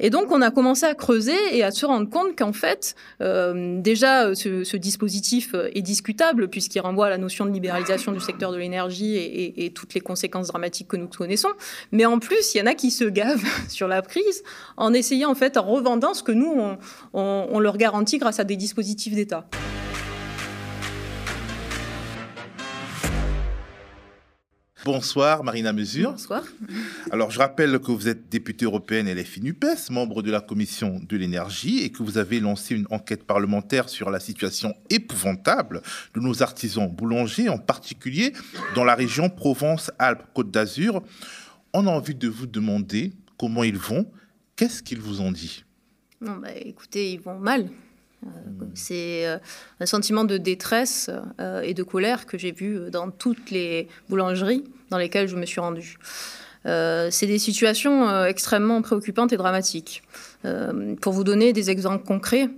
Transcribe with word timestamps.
Et 0.00 0.10
donc, 0.10 0.32
on 0.32 0.40
a 0.40 0.50
commencé 0.50 0.86
à 0.86 0.94
creuser 0.94 1.36
et 1.52 1.62
à 1.62 1.70
se 1.70 1.86
rendre 1.86 2.08
compte 2.08 2.36
qu'en 2.36 2.52
fait, 2.52 2.94
euh, 3.20 3.80
déjà, 3.80 4.34
ce, 4.34 4.76
dispositif 4.76 5.54
est 5.54 5.82
discutable 5.82 6.48
puisqu'il 6.48 6.80
renvoie 6.80 7.06
à 7.06 7.10
la 7.10 7.18
notion 7.18 7.44
de 7.44 7.50
libéralisation 7.50 8.12
du 8.12 8.20
secteur 8.20 8.50
de 8.50 8.56
l'énergie 8.56 9.16
et, 9.16 9.70
toutes 9.74 9.94
les 9.94 10.00
conséquences 10.00 10.48
dramatiques 10.48 10.88
que 10.88 10.96
nous 10.96 11.06
connaissons. 11.06 11.50
Mais 11.92 12.06
en 12.06 12.18
plus, 12.18 12.54
il 12.54 12.58
y 12.58 12.62
en 12.62 12.66
a 12.66 12.74
qui 12.74 12.90
se 12.90 13.04
gavent 13.04 13.44
sur 13.68 13.88
la 13.88 14.00
prise 14.02 14.42
en 14.76 14.92
essayant, 14.94 15.30
en 15.30 15.34
fait, 15.34 15.56
en 15.56 15.62
revendant 15.62 16.14
ce 16.14 16.22
que 16.22 16.32
nous, 16.32 16.50
on 17.12 17.58
leur 17.60 17.76
garantit 17.76 18.18
grâce 18.18 18.40
à 18.40 18.44
des 18.44 18.56
dispositifs 18.56 19.14
d'État. 19.14 19.46
Bonsoir 24.84 25.44
Marina 25.44 25.74
Mesure. 25.74 26.12
Bonsoir. 26.12 26.42
Alors 27.10 27.30
je 27.30 27.38
rappelle 27.38 27.78
que 27.80 27.92
vous 27.92 28.08
êtes 28.08 28.30
députée 28.30 28.64
européenne 28.64 29.12
LFI 29.12 29.42
NUPES, 29.42 29.90
membre 29.90 30.22
de 30.22 30.30
la 30.30 30.40
commission 30.40 31.00
de 31.06 31.16
l'énergie 31.18 31.82
et 31.82 31.90
que 31.90 32.02
vous 32.02 32.16
avez 32.16 32.40
lancé 32.40 32.74
une 32.74 32.86
enquête 32.90 33.24
parlementaire 33.24 33.90
sur 33.90 34.10
la 34.10 34.20
situation 34.20 34.74
épouvantable 34.88 35.82
de 36.14 36.20
nos 36.20 36.42
artisans 36.42 36.88
boulangers, 36.88 37.50
en 37.50 37.58
particulier 37.58 38.32
dans 38.74 38.84
la 38.84 38.94
région 38.94 39.28
Provence-Alpes-Côte 39.28 40.50
d'Azur. 40.50 41.02
On 41.74 41.86
a 41.86 41.90
envie 41.90 42.14
de 42.14 42.28
vous 42.28 42.46
demander 42.46 43.12
comment 43.38 43.64
ils 43.64 43.78
vont, 43.78 44.10
qu'est-ce 44.56 44.82
qu'ils 44.82 45.00
vous 45.00 45.20
ont 45.20 45.32
dit? 45.32 45.64
Non, 46.22 46.36
bah, 46.36 46.52
écoutez, 46.54 47.12
ils 47.12 47.20
vont 47.20 47.38
mal. 47.38 47.68
Euh, 48.26 48.28
c'est 48.74 49.26
euh, 49.26 49.38
un 49.80 49.86
sentiment 49.86 50.24
de 50.24 50.36
détresse 50.36 51.10
euh, 51.40 51.62
et 51.62 51.74
de 51.74 51.82
colère 51.82 52.26
que 52.26 52.38
j'ai 52.38 52.52
vu 52.52 52.90
dans 52.90 53.10
toutes 53.10 53.50
les 53.50 53.88
boulangeries 54.08 54.64
dans 54.90 54.98
lesquelles 54.98 55.28
je 55.28 55.36
me 55.36 55.46
suis 55.46 55.60
rendue. 55.60 55.98
c'est 56.64 57.26
des 57.26 57.38
situations 57.38 58.24
extrêmement 58.24 58.82
préoccupantes 58.82 59.32
et 59.32 59.36
dramatiques. 59.36 60.02
pour 61.00 61.12
vous 61.12 61.24
donner 61.24 61.52
des 61.52 61.70
exemples 61.70 62.04
concrets, 62.04 62.50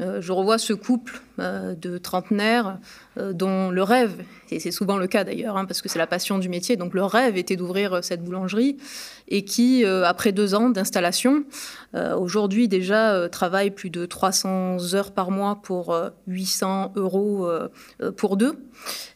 je 0.00 0.32
revois 0.32 0.58
ce 0.58 0.72
couple 0.72 1.20
de 1.38 1.98
trentenaires 1.98 2.78
dont 3.16 3.70
le 3.70 3.82
rêve, 3.82 4.24
et 4.50 4.58
c'est 4.60 4.72
souvent 4.72 4.96
le 4.96 5.06
cas 5.06 5.24
d'ailleurs, 5.24 5.56
hein, 5.56 5.64
parce 5.66 5.82
que 5.82 5.88
c'est 5.88 5.98
la 5.98 6.06
passion 6.06 6.38
du 6.38 6.48
métier, 6.48 6.76
donc 6.76 6.94
le 6.94 7.04
rêve 7.04 7.36
était 7.36 7.56
d'ouvrir 7.56 8.02
cette 8.02 8.22
boulangerie, 8.22 8.76
et 9.28 9.44
qui, 9.44 9.84
euh, 9.84 10.04
après 10.04 10.32
deux 10.32 10.54
ans 10.54 10.70
d'installation, 10.70 11.44
euh, 11.94 12.14
aujourd'hui 12.16 12.68
déjà 12.68 13.14
euh, 13.14 13.28
travaille 13.28 13.70
plus 13.70 13.90
de 13.90 14.06
300 14.06 14.94
heures 14.94 15.12
par 15.12 15.30
mois 15.30 15.60
pour 15.62 15.96
800 16.26 16.92
euros 16.96 17.48
pour 18.16 18.36
deux, 18.36 18.54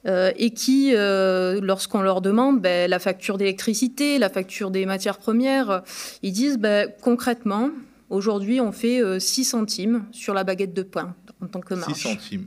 et 0.06 0.50
qui, 0.50 0.92
lorsqu'on 0.94 2.00
leur 2.00 2.20
demande 2.20 2.60
ben, 2.60 2.88
la 2.88 2.98
facture 2.98 3.38
d'électricité, 3.38 4.19
la 4.19 4.28
facture 4.28 4.70
des 4.70 4.86
matières 4.86 5.19
premières, 5.19 5.83
ils 6.22 6.33
disent 6.33 6.58
ben, 6.58 6.91
concrètement, 7.03 7.70
aujourd'hui 8.11 8.61
on 8.61 8.73
fait 8.73 9.20
6 9.20 9.45
centimes 9.45 10.05
sur 10.12 10.34
la 10.34 10.45
baguette 10.45 10.75
de 10.75 10.83
pain 10.83 11.14
en 11.42 11.47
tant 11.47 11.61
que 11.61 11.75
marge. 11.75 11.95
6 11.95 12.01
centimes. 12.01 12.47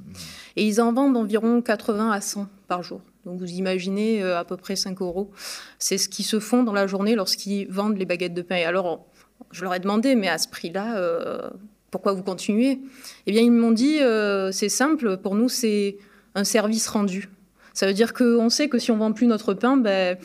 Et 0.55 0.65
ils 0.65 0.81
en 0.81 0.93
vendent 0.93 1.17
environ 1.17 1.61
80 1.61 2.11
à 2.11 2.21
100 2.21 2.47
par 2.67 2.83
jour. 2.83 3.01
Donc 3.25 3.39
vous 3.39 3.51
imaginez 3.51 4.23
euh, 4.23 4.39
à 4.39 4.43
peu 4.43 4.57
près 4.57 4.75
5 4.75 5.01
euros. 5.01 5.31
C'est 5.79 5.97
ce 5.97 6.09
qui 6.09 6.23
se 6.23 6.39
font 6.39 6.63
dans 6.63 6.73
la 6.73 6.87
journée 6.87 7.15
lorsqu'ils 7.15 7.67
vendent 7.69 7.97
les 7.97 8.05
baguettes 8.05 8.33
de 8.33 8.41
pain. 8.41 8.57
Et 8.57 8.63
alors, 8.63 9.05
je 9.51 9.63
leur 9.63 9.73
ai 9.73 9.79
demandé, 9.79 10.15
mais 10.15 10.27
à 10.27 10.37
ce 10.37 10.47
prix-là, 10.47 10.97
euh, 10.97 11.49
pourquoi 11.91 12.13
vous 12.13 12.23
continuez? 12.23 12.79
Eh 13.27 13.31
bien, 13.31 13.41
ils 13.41 13.51
m'ont 13.51 13.71
dit, 13.71 13.99
euh, 13.99 14.51
c'est 14.51 14.69
simple, 14.69 15.17
pour 15.17 15.35
nous, 15.35 15.49
c'est 15.49 15.97
un 16.35 16.43
service 16.43 16.87
rendu. 16.87 17.29
Ça 17.73 17.87
veut 17.87 17.93
dire 17.93 18.13
qu'on 18.13 18.49
sait 18.49 18.69
que 18.69 18.79
si 18.79 18.91
on 18.91 18.97
vend 18.97 19.13
plus 19.13 19.27
notre 19.27 19.53
pain, 19.53 19.77
ben, 19.77 20.17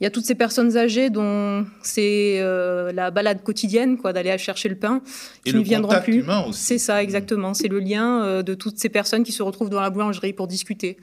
il 0.00 0.04
y 0.04 0.06
a 0.06 0.10
toutes 0.10 0.24
ces 0.24 0.34
personnes 0.34 0.76
âgées 0.76 1.10
dont 1.10 1.66
c'est 1.82 2.40
la 2.94 3.10
balade 3.10 3.42
quotidienne, 3.42 3.98
quoi, 3.98 4.12
d'aller 4.12 4.36
chercher 4.38 4.68
le 4.68 4.76
pain, 4.76 5.02
qui 5.44 5.54
ne 5.54 5.60
viendront 5.60 6.00
plus. 6.00 6.24
C'est 6.52 6.78
ça, 6.78 7.02
exactement. 7.02 7.52
C'est 7.52 7.68
le 7.68 7.80
lien 7.80 8.42
de 8.42 8.54
toutes 8.54 8.78
ces 8.78 8.88
personnes 8.88 9.24
qui 9.24 9.32
se 9.32 9.42
retrouvent 9.42 9.70
dans 9.70 9.80
la 9.80 9.90
boulangerie 9.90 10.32
pour 10.32 10.46
discuter. 10.46 10.96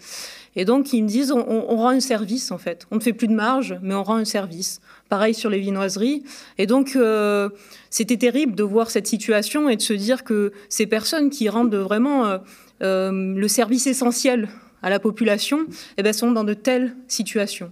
Et 0.58 0.66
donc, 0.66 0.92
ils 0.92 1.04
me 1.04 1.08
disent, 1.08 1.32
on, 1.32 1.78
rend 1.78 1.90
un 1.90 2.00
service, 2.00 2.50
en 2.50 2.58
fait. 2.58 2.88
On 2.90 2.96
ne 2.96 3.00
fait 3.00 3.14
plus 3.14 3.28
de 3.28 3.34
marge, 3.34 3.78
mais 3.84 3.94
on 3.94 4.02
rend 4.02 4.16
un 4.16 4.26
service. 4.26 4.82
Pareil 5.08 5.36
sur 5.36 5.52
les 5.52 5.60
vinoiseries. 5.60 6.24
Et 6.58 6.66
donc, 6.66 6.96
euh, 6.96 7.50
c'était 7.92 8.18
terrible 8.18 8.56
de 8.56 8.64
voir 8.64 8.90
cette 8.90 9.06
situation 9.06 9.70
et 9.70 9.76
de 9.76 9.84
se 9.84 9.94
dire 9.94 10.24
que 10.24 10.52
ces 10.68 10.88
personnes 10.88 11.30
qui 11.30 11.48
rendent 11.48 11.76
vraiment 11.76 12.26
euh, 12.26 12.38
euh, 12.82 13.36
le 13.36 13.48
service 13.48 13.86
essentiel 13.86 14.50
à 14.82 14.90
la 14.90 15.00
population, 15.00 15.60
eh 15.98 16.02
ben, 16.02 16.12
sont 16.12 16.32
dans 16.32 16.44
de 16.44 16.56
telles 16.56 16.96
situations. 17.08 17.72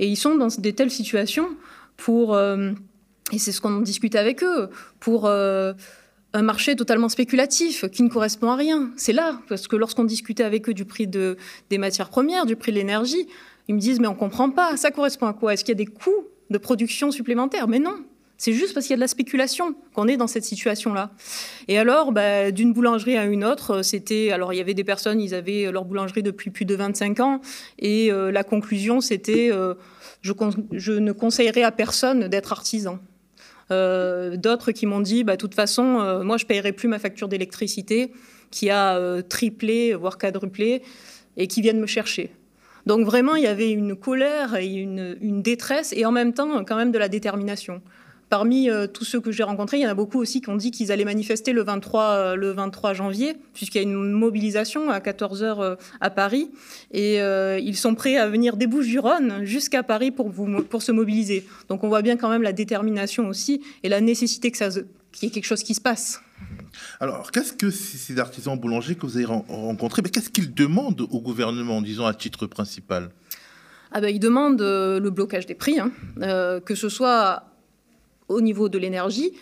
Et 0.00 0.08
ils 0.08 0.16
sont 0.16 0.34
dans 0.34 0.48
de 0.48 0.70
telles 0.70 0.90
situations 0.90 1.48
pour, 1.96 2.36
et 2.36 3.38
c'est 3.38 3.52
ce 3.52 3.60
qu'on 3.60 3.80
discute 3.82 4.16
avec 4.16 4.42
eux, 4.42 4.70
pour 4.98 5.28
un 5.28 6.42
marché 6.42 6.74
totalement 6.74 7.10
spéculatif 7.10 7.84
qui 7.92 8.02
ne 8.02 8.08
correspond 8.08 8.50
à 8.50 8.56
rien. 8.56 8.90
C'est 8.96 9.12
là, 9.12 9.40
parce 9.48 9.68
que 9.68 9.76
lorsqu'on 9.76 10.04
discutait 10.04 10.42
avec 10.42 10.68
eux 10.68 10.74
du 10.74 10.86
prix 10.86 11.06
de, 11.06 11.36
des 11.68 11.78
matières 11.78 12.08
premières, 12.08 12.46
du 12.46 12.56
prix 12.56 12.72
de 12.72 12.78
l'énergie, 12.78 13.28
ils 13.68 13.74
me 13.74 13.80
disent 13.80 14.00
mais 14.00 14.08
on 14.08 14.14
comprend 14.14 14.50
pas, 14.50 14.76
ça 14.78 14.90
correspond 14.90 15.26
à 15.26 15.34
quoi? 15.34 15.52
Est-ce 15.52 15.64
qu'il 15.64 15.72
y 15.72 15.80
a 15.80 15.84
des 15.84 15.86
coûts 15.86 16.26
de 16.48 16.58
production 16.58 17.10
supplémentaires? 17.10 17.68
Mais 17.68 17.78
non, 17.78 17.96
c'est 18.40 18.54
juste 18.54 18.72
parce 18.72 18.86
qu'il 18.86 18.94
y 18.94 18.94
a 18.94 18.96
de 18.96 19.02
la 19.02 19.06
spéculation 19.06 19.74
qu'on 19.92 20.08
est 20.08 20.16
dans 20.16 20.26
cette 20.26 20.44
situation-là. 20.44 21.10
Et 21.68 21.76
alors, 21.76 22.10
bah, 22.10 22.50
d'une 22.50 22.72
boulangerie 22.72 23.18
à 23.18 23.26
une 23.26 23.44
autre, 23.44 23.82
c'était. 23.82 24.30
Alors, 24.30 24.54
il 24.54 24.56
y 24.56 24.60
avait 24.60 24.72
des 24.72 24.82
personnes, 24.82 25.20
ils 25.20 25.34
avaient 25.34 25.70
leur 25.70 25.84
boulangerie 25.84 26.22
depuis 26.22 26.48
plus 26.48 26.64
de 26.64 26.74
25 26.74 27.20
ans, 27.20 27.42
et 27.78 28.10
euh, 28.10 28.32
la 28.32 28.42
conclusion, 28.42 29.02
c'était 29.02 29.50
euh, 29.52 29.74
je, 30.22 30.92
ne 30.92 31.12
conseillerais 31.12 31.62
à 31.62 31.70
personne 31.70 32.28
d'être 32.28 32.52
artisan. 32.52 32.98
Euh, 33.70 34.36
d'autres 34.36 34.72
qui 34.72 34.86
m'ont 34.86 35.00
dit, 35.00 35.22
bah, 35.22 35.32
de 35.32 35.40
toute 35.40 35.54
façon, 35.54 36.00
euh, 36.00 36.24
moi, 36.24 36.38
je 36.38 36.44
ne 36.44 36.48
paierai 36.48 36.72
plus 36.72 36.88
ma 36.88 36.98
facture 36.98 37.28
d'électricité 37.28 38.12
qui 38.50 38.70
a 38.70 38.96
euh, 38.96 39.20
triplé, 39.20 39.94
voire 39.94 40.16
quadruplé, 40.16 40.82
et 41.36 41.46
qui 41.46 41.60
viennent 41.60 41.80
me 41.80 41.86
chercher. 41.86 42.32
Donc 42.86 43.04
vraiment, 43.04 43.36
il 43.36 43.44
y 43.44 43.46
avait 43.46 43.70
une 43.70 43.94
colère 43.94 44.56
et 44.56 44.66
une 44.66 45.42
détresse, 45.42 45.92
et 45.94 46.04
en 46.06 46.12
même 46.12 46.32
temps, 46.32 46.64
quand 46.64 46.76
même 46.76 46.92
de 46.92 46.98
la 46.98 47.08
détermination. 47.08 47.82
Parmi 48.30 48.70
euh, 48.70 48.86
tous 48.86 49.04
ceux 49.04 49.20
que 49.20 49.32
j'ai 49.32 49.42
rencontrés, 49.42 49.78
il 49.78 49.82
y 49.82 49.86
en 49.86 49.90
a 49.90 49.94
beaucoup 49.94 50.20
aussi 50.20 50.40
qui 50.40 50.48
ont 50.50 50.56
dit 50.56 50.70
qu'ils 50.70 50.92
allaient 50.92 51.04
manifester 51.04 51.52
le 51.52 51.64
23, 51.64 52.02
euh, 52.04 52.34
le 52.36 52.52
23 52.52 52.94
janvier, 52.94 53.34
puisqu'il 53.54 53.78
y 53.78 53.80
a 53.80 53.82
une 53.82 54.12
mobilisation 54.12 54.88
à 54.88 55.00
14h 55.00 55.42
euh, 55.42 55.76
à 56.00 56.10
Paris. 56.10 56.48
Et 56.92 57.16
ils 57.16 57.76
sont 57.76 57.96
prêts 57.96 58.16
à 58.16 58.28
venir 58.28 58.56
des 58.56 58.68
Bouches-du-Rhône 58.68 59.44
jusqu'à 59.44 59.82
Paris 59.82 60.12
pour, 60.12 60.28
vous, 60.28 60.62
pour 60.62 60.82
se 60.82 60.92
mobiliser. 60.92 61.44
Donc 61.68 61.82
on 61.82 61.88
voit 61.88 62.02
bien 62.02 62.16
quand 62.16 62.30
même 62.30 62.42
la 62.42 62.52
détermination 62.52 63.26
aussi 63.26 63.62
et 63.82 63.88
la 63.88 64.00
nécessité 64.00 64.52
que 64.52 64.56
ça, 64.56 64.68
qu'il 64.70 65.24
y 65.24 65.26
ait 65.26 65.30
quelque 65.30 65.44
chose 65.44 65.64
qui 65.64 65.74
se 65.74 65.80
passe. 65.80 66.20
Alors, 67.00 67.32
qu'est-ce 67.32 67.52
que 67.52 67.70
ces 67.70 68.18
artisans 68.20 68.56
boulangers 68.56 68.94
que 68.94 69.06
vous 69.06 69.16
avez 69.16 69.26
rencontrés, 69.26 70.02
qu'est-ce 70.02 70.30
qu'ils 70.30 70.54
demandent 70.54 71.00
au 71.00 71.20
gouvernement, 71.20 71.82
disons 71.82 72.06
à 72.06 72.14
titre 72.14 72.46
principal? 72.46 73.10
Ah 73.90 74.00
ben, 74.00 74.08
Ils 74.08 74.20
demandent 74.20 74.62
le 74.62 75.10
blocage 75.10 75.46
des 75.46 75.56
prix, 75.56 75.80
hein. 75.80 75.90
que 76.64 76.74
ce 76.76 76.88
soit 76.88 77.49
au 78.30 78.40
niveau 78.40 78.68
de 78.68 78.78
l'énergie 78.78 79.32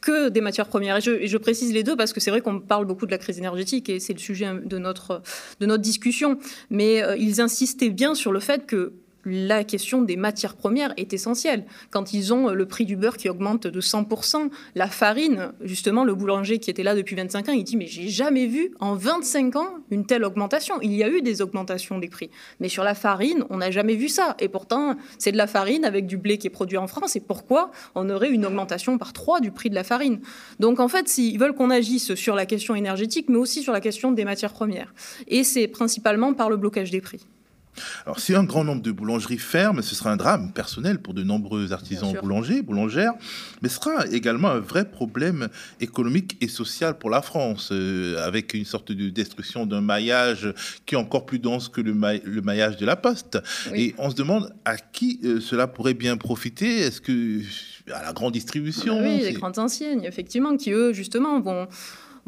que 0.00 0.28
des 0.28 0.40
matières 0.40 0.66
premières. 0.66 0.96
Et 0.96 1.26
je, 1.28 1.36
précise 1.36 1.72
les 1.72 1.82
deux 1.82 1.96
parce 1.96 2.12
que 2.12 2.20
c'est 2.20 2.30
vrai 2.30 2.40
qu'on 2.40 2.60
parle 2.60 2.86
beaucoup 2.86 3.06
de 3.06 3.10
la 3.10 3.18
crise 3.18 3.38
énergétique 3.38 3.88
et 3.88 4.00
c'est 4.00 4.12
le 4.12 4.18
sujet 4.18 4.48
de 4.64 4.78
notre, 4.78 5.22
de 5.60 5.66
notre 5.66 5.82
discussion. 5.82 6.38
Mais 6.70 7.02
euh, 7.02 7.16
ils 7.16 7.40
insistaient 7.40 7.90
bien 7.90 8.14
sur 8.14 8.32
le 8.32 8.40
fait 8.40 8.66
que 8.66 8.92
la 9.24 9.64
question 9.64 10.02
des 10.02 10.16
matières 10.16 10.56
premières 10.56 10.92
est 10.96 11.12
essentielle. 11.12 11.64
Quand 11.90 12.12
ils 12.12 12.32
ont 12.32 12.48
le 12.48 12.66
prix 12.66 12.84
du 12.84 12.96
beurre 12.96 13.16
qui 13.16 13.28
augmente 13.28 13.66
de 13.66 13.80
100%, 13.80 14.50
la 14.74 14.88
farine, 14.88 15.52
justement, 15.62 16.04
le 16.04 16.14
boulanger 16.14 16.58
qui 16.58 16.70
était 16.70 16.82
là 16.82 16.94
depuis 16.94 17.16
25 17.16 17.48
ans, 17.48 17.52
il 17.52 17.64
dit 17.64 17.76
Mais 17.76 17.86
j'ai 17.86 18.08
jamais 18.08 18.46
vu 18.46 18.72
en 18.80 18.94
25 18.94 19.56
ans 19.56 19.68
une 19.90 20.06
telle 20.06 20.24
augmentation. 20.24 20.80
Il 20.82 20.94
y 20.94 21.02
a 21.02 21.08
eu 21.08 21.22
des 21.22 21.42
augmentations 21.42 21.98
des 21.98 22.08
prix. 22.08 22.30
Mais 22.60 22.68
sur 22.68 22.84
la 22.84 22.94
farine, 22.94 23.44
on 23.50 23.58
n'a 23.58 23.70
jamais 23.70 23.96
vu 23.96 24.08
ça. 24.08 24.36
Et 24.38 24.48
pourtant, 24.48 24.96
c'est 25.18 25.32
de 25.32 25.36
la 25.36 25.46
farine 25.46 25.84
avec 25.84 26.06
du 26.06 26.16
blé 26.16 26.38
qui 26.38 26.46
est 26.46 26.50
produit 26.50 26.78
en 26.78 26.86
France. 26.86 27.16
Et 27.16 27.20
pourquoi 27.20 27.70
on 27.94 28.08
aurait 28.10 28.30
une 28.30 28.46
augmentation 28.46 28.98
par 28.98 29.12
3 29.12 29.40
du 29.40 29.50
prix 29.50 29.70
de 29.70 29.74
la 29.74 29.84
farine? 29.84 30.20
Donc, 30.60 30.80
en 30.80 30.88
fait, 30.88 31.08
s'ils 31.08 31.38
veulent 31.38 31.54
qu'on 31.54 31.70
agisse 31.70 32.14
sur 32.14 32.34
la 32.34 32.46
question 32.46 32.74
énergétique, 32.74 33.26
mais 33.28 33.38
aussi 33.38 33.62
sur 33.62 33.72
la 33.72 33.80
question 33.80 34.12
des 34.12 34.24
matières 34.24 34.52
premières. 34.52 34.94
Et 35.26 35.44
c'est 35.44 35.68
principalement 35.68 36.32
par 36.34 36.50
le 36.50 36.56
blocage 36.56 36.90
des 36.90 37.00
prix. 37.00 37.20
Alors, 38.06 38.20
si 38.20 38.34
un 38.34 38.44
grand 38.44 38.64
nombre 38.64 38.82
de 38.82 38.92
boulangeries 38.92 39.38
ferment, 39.38 39.82
ce 39.82 39.94
sera 39.94 40.10
un 40.10 40.16
drame 40.16 40.52
personnel 40.52 40.98
pour 40.98 41.14
de 41.14 41.22
nombreux 41.22 41.72
artisans 41.72 42.12
boulangers, 42.20 42.62
boulangères, 42.62 43.12
mais 43.62 43.68
ce 43.68 43.76
sera 43.76 44.06
également 44.06 44.48
un 44.48 44.60
vrai 44.60 44.88
problème 44.90 45.48
économique 45.80 46.36
et 46.40 46.48
social 46.48 46.98
pour 46.98 47.10
la 47.10 47.22
France, 47.22 47.70
euh, 47.72 48.24
avec 48.26 48.54
une 48.54 48.64
sorte 48.64 48.92
de 48.92 49.08
destruction 49.10 49.66
d'un 49.66 49.80
maillage 49.80 50.52
qui 50.86 50.94
est 50.94 50.98
encore 50.98 51.26
plus 51.26 51.38
dense 51.38 51.68
que 51.68 51.80
le, 51.80 51.94
maillage 52.42 52.76
de 52.76 52.86
la 52.86 52.96
poste. 52.96 53.38
Et 53.74 53.94
on 53.98 54.10
se 54.10 54.14
demande 54.14 54.54
à 54.64 54.76
qui 54.76 55.20
euh, 55.24 55.40
cela 55.40 55.66
pourrait 55.66 55.94
bien 55.94 56.16
profiter. 56.16 56.80
Est-ce 56.80 57.00
que 57.00 57.40
à 57.92 58.02
la 58.02 58.12
grande 58.12 58.32
distribution 58.32 59.00
Oui, 59.00 59.20
les 59.22 59.32
grandes 59.32 59.58
enseignes, 59.58 60.04
effectivement, 60.04 60.56
qui 60.56 60.72
eux, 60.72 60.92
justement, 60.92 61.40
vont 61.40 61.68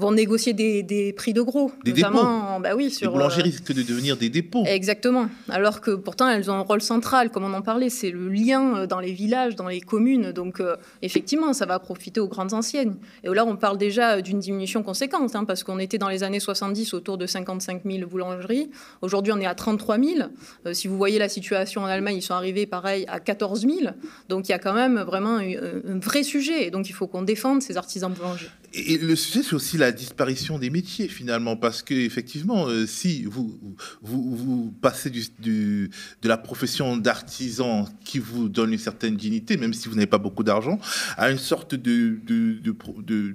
vont 0.00 0.12
négocier 0.12 0.52
des, 0.52 1.12
prix 1.16 1.32
de 1.32 1.42
gros. 1.42 1.70
Des 1.84 1.92
notamment, 1.92 2.58
dépôts. 2.58 2.62
Bah 2.62 2.70
oui, 2.76 2.90
sur, 2.90 3.10
les 3.10 3.12
boulangers 3.12 3.42
risquent 3.42 3.72
de 3.72 3.82
devenir 3.82 4.16
des 4.16 4.28
dépôts. 4.28 4.64
Exactement. 4.66 5.28
Alors 5.48 5.80
que 5.80 5.92
pourtant, 5.92 6.28
elles 6.28 6.50
ont 6.50 6.54
un 6.54 6.60
rôle 6.60 6.82
central, 6.82 7.30
comme 7.30 7.44
on 7.44 7.52
en 7.52 7.62
parlait, 7.62 7.90
c'est 7.90 8.10
le 8.10 8.28
lien 8.28 8.86
dans 8.86 9.00
les 9.00 9.12
villages, 9.12 9.54
dans 9.56 9.68
les 9.68 9.80
communes. 9.80 10.32
Donc, 10.32 10.62
effectivement, 11.02 11.52
ça 11.52 11.66
va 11.66 11.78
profiter 11.78 12.20
aux 12.20 12.28
grandes 12.28 12.52
anciennes. 12.52 12.96
Et 13.24 13.28
là, 13.28 13.44
on 13.44 13.56
parle 13.56 13.78
déjà 13.78 14.20
d'une 14.20 14.40
diminution 14.40 14.82
conséquente, 14.82 15.36
hein, 15.36 15.44
parce 15.44 15.64
qu'on 15.64 15.78
était 15.78 15.98
dans 15.98 16.08
les 16.08 16.22
années 16.22 16.40
70 16.40 16.94
autour 16.94 17.18
de 17.18 17.26
55 17.26 17.82
000 17.84 18.08
boulangeries. 18.08 18.70
Aujourd'hui, 19.02 19.32
on 19.32 19.40
est 19.40 19.46
à 19.46 19.54
33 19.54 19.98
000. 19.98 20.28
si 20.72 20.88
vous 20.88 20.96
voyez 20.96 21.18
la 21.18 21.28
situation 21.28 21.82
en 21.82 21.86
Allemagne, 21.86 22.16
ils 22.16 22.22
sont 22.22 22.34
arrivés, 22.34 22.66
pareil, 22.66 23.04
à 23.08 23.20
14 23.20 23.60
000. 23.60 23.92
Donc, 24.28 24.48
il 24.48 24.52
y 24.52 24.54
a 24.54 24.58
quand 24.58 24.74
même 24.74 25.00
vraiment 25.00 25.38
un, 25.38 25.98
vrai 25.98 26.22
sujet. 26.22 26.66
Et 26.66 26.70
donc, 26.70 26.88
il 26.88 26.92
faut 26.92 27.06
qu'on 27.06 27.22
défende 27.22 27.62
ces 27.62 27.76
artisans 27.76 28.12
boulangers. 28.12 28.50
Et 28.72 28.98
le 28.98 29.16
sujet, 29.16 29.42
c'est 29.42 29.54
aussi 29.54 29.76
la 29.78 29.90
disparition 29.90 30.58
des 30.58 30.70
métiers, 30.70 31.08
finalement, 31.08 31.56
parce 31.56 31.82
que 31.82 31.94
effectivement, 31.94 32.68
euh, 32.68 32.86
si 32.86 33.24
vous, 33.24 33.58
vous, 34.02 34.72
passez 34.80 35.10
de 35.10 35.88
la 36.22 36.36
profession 36.36 36.96
d'artisan 36.96 37.88
qui 38.04 38.20
vous 38.20 38.48
donne 38.48 38.72
une 38.72 38.78
certaine 38.78 39.16
dignité, 39.16 39.56
même 39.56 39.74
si 39.74 39.88
vous 39.88 39.96
n'avez 39.96 40.06
pas 40.06 40.18
beaucoup 40.18 40.44
d'argent, 40.44 40.78
à 41.16 41.30
une 41.30 41.38
sorte 41.38 41.74
de, 41.74 42.20
de, 42.24 42.60
de, 42.62 43.34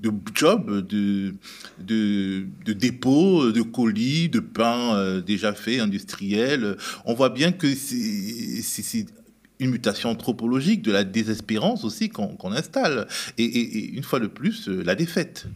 de 0.00 0.12
job, 0.34 0.86
de, 0.86 1.34
de, 1.80 2.46
de, 2.64 2.72
dépôt, 2.72 3.52
de 3.52 3.62
colis, 3.62 4.28
de 4.28 4.40
pain 4.40 4.96
euh, 4.96 5.20
déjà 5.20 5.52
fait, 5.52 5.80
industriel. 5.80 6.76
On 7.04 7.14
voit 7.14 7.30
bien 7.30 7.52
que 7.52 7.74
c'est 7.74 9.06
une 9.60 9.70
mutation 9.70 10.10
anthropologique, 10.10 10.82
de 10.82 10.92
la 10.92 11.04
désespérance 11.04 11.84
aussi 11.84 12.08
qu'on 12.08 12.52
installe. 12.52 13.06
Et, 13.38 13.94
une 13.94 14.02
fois 14.02 14.20
de 14.20 14.26
plus, 14.26 14.68
euh, 14.68 14.82
la 14.82 14.94
défaite. 14.94 15.46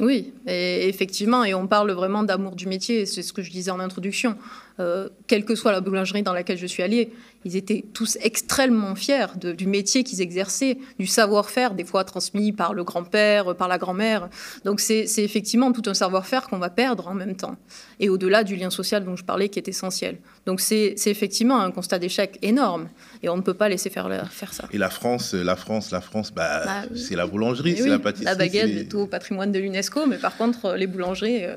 Oui, 0.00 0.32
effectivement, 0.46 1.44
et 1.44 1.52
on 1.52 1.66
parle 1.66 1.90
vraiment 1.90 2.22
d'amour 2.22 2.56
du 2.56 2.66
métier, 2.66 3.04
c'est 3.04 3.20
ce 3.20 3.34
que 3.34 3.42
je 3.42 3.50
disais 3.50 3.70
en 3.70 3.80
introduction. 3.80 4.34
Euh, 4.78 5.08
quelle 5.26 5.44
que 5.44 5.54
soit 5.54 5.72
la 5.72 5.80
boulangerie 5.80 6.22
dans 6.22 6.32
laquelle 6.32 6.58
je 6.58 6.66
suis 6.66 6.82
allée, 6.82 7.12
ils 7.44 7.56
étaient 7.56 7.84
tous 7.92 8.18
extrêmement 8.22 8.94
fiers 8.94 9.26
du 9.36 9.66
métier 9.66 10.04
qu'ils 10.04 10.20
exerçaient, 10.20 10.78
du 10.98 11.06
savoir-faire, 11.06 11.74
des 11.74 11.84
fois 11.84 12.04
transmis 12.04 12.52
par 12.52 12.74
le 12.74 12.84
grand-père, 12.84 13.56
par 13.56 13.68
la 13.68 13.78
grand-mère. 13.78 14.28
Donc 14.64 14.80
c'est 14.80 15.06
effectivement 15.18 15.72
tout 15.72 15.82
un 15.86 15.94
savoir-faire 15.94 16.48
qu'on 16.48 16.58
va 16.58 16.70
perdre 16.70 17.08
en 17.08 17.14
même 17.14 17.36
temps. 17.36 17.56
Et 17.98 18.08
au-delà 18.08 18.44
du 18.44 18.56
lien 18.56 18.70
social 18.70 19.04
dont 19.04 19.16
je 19.16 19.24
parlais 19.24 19.48
qui 19.48 19.58
est 19.58 19.68
essentiel. 19.68 20.18
Donc 20.46 20.60
c'est 20.60 20.94
effectivement 21.06 21.60
un 21.60 21.70
constat 21.70 21.98
d'échec 21.98 22.38
énorme. 22.42 22.88
Et 23.22 23.28
on 23.28 23.36
ne 23.36 23.42
peut 23.42 23.54
pas 23.54 23.68
laisser 23.68 23.90
faire, 23.90 24.08
faire 24.30 24.52
ça. 24.52 24.64
Et 24.72 24.78
la 24.78 24.90
France, 24.90 25.34
la 25.34 25.56
France, 25.56 25.90
la 25.90 26.00
France, 26.00 26.32
bah, 26.32 26.62
bah 26.64 26.94
c'est 26.94 27.16
la 27.16 27.26
boulangerie, 27.26 27.76
c'est 27.76 27.88
la 27.88 27.98
pâtisserie. 27.98 28.24
La 28.24 28.34
baguette 28.34 28.70
est 28.70 28.94
au 28.94 29.06
patrimoine 29.06 29.52
de 29.52 29.58
l'UNESCO, 29.58 30.06
mais 30.06 30.18
par 30.18 30.36
contre, 30.36 30.74
les 30.74 30.86
boulangeries, 30.86 31.44
euh, 31.44 31.56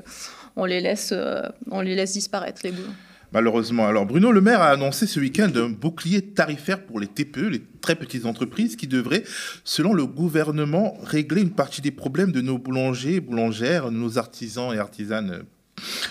on 0.56 0.64
les 0.64 0.80
laisse, 0.80 1.10
euh, 1.12 1.42
on 1.70 1.80
les 1.80 1.94
laisse 1.94 2.12
disparaître, 2.12 2.60
les 2.64 2.72
boulons 2.72 2.94
malheureusement. 3.34 3.86
Alors 3.86 4.06
Bruno 4.06 4.32
Le 4.32 4.40
Maire 4.40 4.62
a 4.62 4.70
annoncé 4.70 5.06
ce 5.06 5.20
week-end 5.20 5.50
un 5.56 5.68
bouclier 5.68 6.22
tarifaire 6.22 6.86
pour 6.86 7.00
les 7.00 7.08
TPE, 7.08 7.48
les 7.50 7.62
très 7.82 7.96
petites 7.96 8.24
entreprises, 8.24 8.76
qui 8.76 8.86
devrait, 8.86 9.24
selon 9.64 9.92
le 9.92 10.06
gouvernement, 10.06 10.96
régler 11.02 11.42
une 11.42 11.50
partie 11.50 11.82
des 11.82 11.90
problèmes 11.90 12.32
de 12.32 12.40
nos 12.40 12.56
boulangers, 12.56 13.20
boulangères, 13.20 13.90
nos 13.90 14.16
artisans 14.16 14.72
et 14.72 14.78
artisanes. 14.78 15.42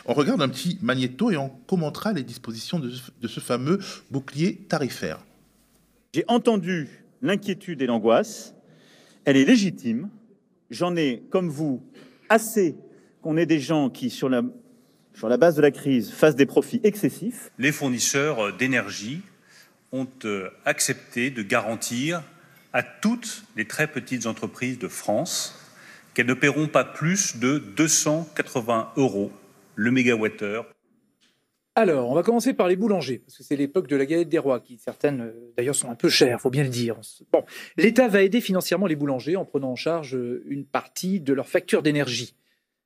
On 0.06 0.14
regarde 0.14 0.42
un 0.42 0.50
petit 0.50 0.78
magnéto 0.82 1.32
et 1.32 1.38
on 1.38 1.50
commentera 1.50 2.12
les 2.12 2.24
dispositions 2.24 2.80
de, 2.80 2.92
de 3.22 3.28
ce 3.28 3.40
fameux 3.40 3.80
bouclier 4.12 4.58
tarifaire. 4.68 5.20
J'ai 6.14 6.26
entendu 6.28 6.90
l'inquiétude 7.22 7.82
et 7.82 7.86
l'angoisse. 7.86 8.54
Elle 9.24 9.38
est 9.38 9.46
légitime. 9.46 10.10
J'en 10.70 10.98
ai, 10.98 11.24
comme 11.30 11.48
vous, 11.48 11.82
assez 12.28 12.76
qu'on 13.24 13.38
ait 13.38 13.46
des 13.46 13.60
gens 13.60 13.90
qui, 13.90 14.10
sur 14.10 14.30
la 14.30 14.44
sur 15.16 15.30
la 15.30 15.38
base 15.38 15.56
de 15.56 15.62
la 15.62 15.72
crise, 15.72 16.12
fassent 16.12 16.36
des 16.36 16.46
profits 16.46 16.82
excessifs. 16.84 17.52
Les 17.60 17.72
fournisseurs 17.72 18.56
d'énergie 18.58 19.22
ont 19.92 20.08
euh, 20.26 20.50
accepté 20.66 21.30
de 21.30 21.44
garantir 21.44 22.24
à 22.74 22.82
toutes 22.82 23.44
les 23.56 23.66
très 23.66 23.88
petites 23.88 24.26
entreprises 24.26 24.80
de 24.80 24.88
France 24.88 25.56
qu'elles 26.14 26.26
ne 26.26 26.34
paieront 26.34 26.68
pas 26.68 26.84
plus 26.84 27.38
de 27.38 27.60
280 27.60 28.92
euros 28.98 29.32
le 29.76 29.92
mégawattheure. 29.92 30.66
Alors, 31.76 32.10
on 32.10 32.14
va 32.14 32.22
commencer 32.22 32.54
par 32.54 32.68
les 32.68 32.76
boulangers, 32.76 33.18
parce 33.18 33.36
que 33.36 33.44
c'est 33.44 33.56
l'époque 33.56 33.88
de 33.88 33.96
la 33.96 34.06
galette 34.06 34.30
des 34.30 34.38
rois, 34.38 34.60
qui 34.60 34.78
certaines, 34.78 35.22
euh, 35.22 35.54
d'ailleurs, 35.58 35.74
sont 35.74 35.90
un 35.90 35.96
peu 35.96 36.10
chères, 36.10 36.40
faut 36.40 36.52
bien 36.52 36.64
le 36.64 36.70
dire. 36.70 37.00
Bon, 37.32 37.44
l'État 37.78 38.08
va 38.08 38.22
aider 38.22 38.42
financièrement 38.42 38.86
les 38.86 38.96
boulangers 38.96 39.36
en 39.36 39.46
prenant 39.46 39.72
en 39.72 39.76
charge 39.76 40.16
euh, 40.16 40.44
une 40.48 40.66
partie 40.66 41.20
de 41.20 41.34
leur 41.34 41.48
facture 41.48 41.82
d'énergie. 41.82 42.36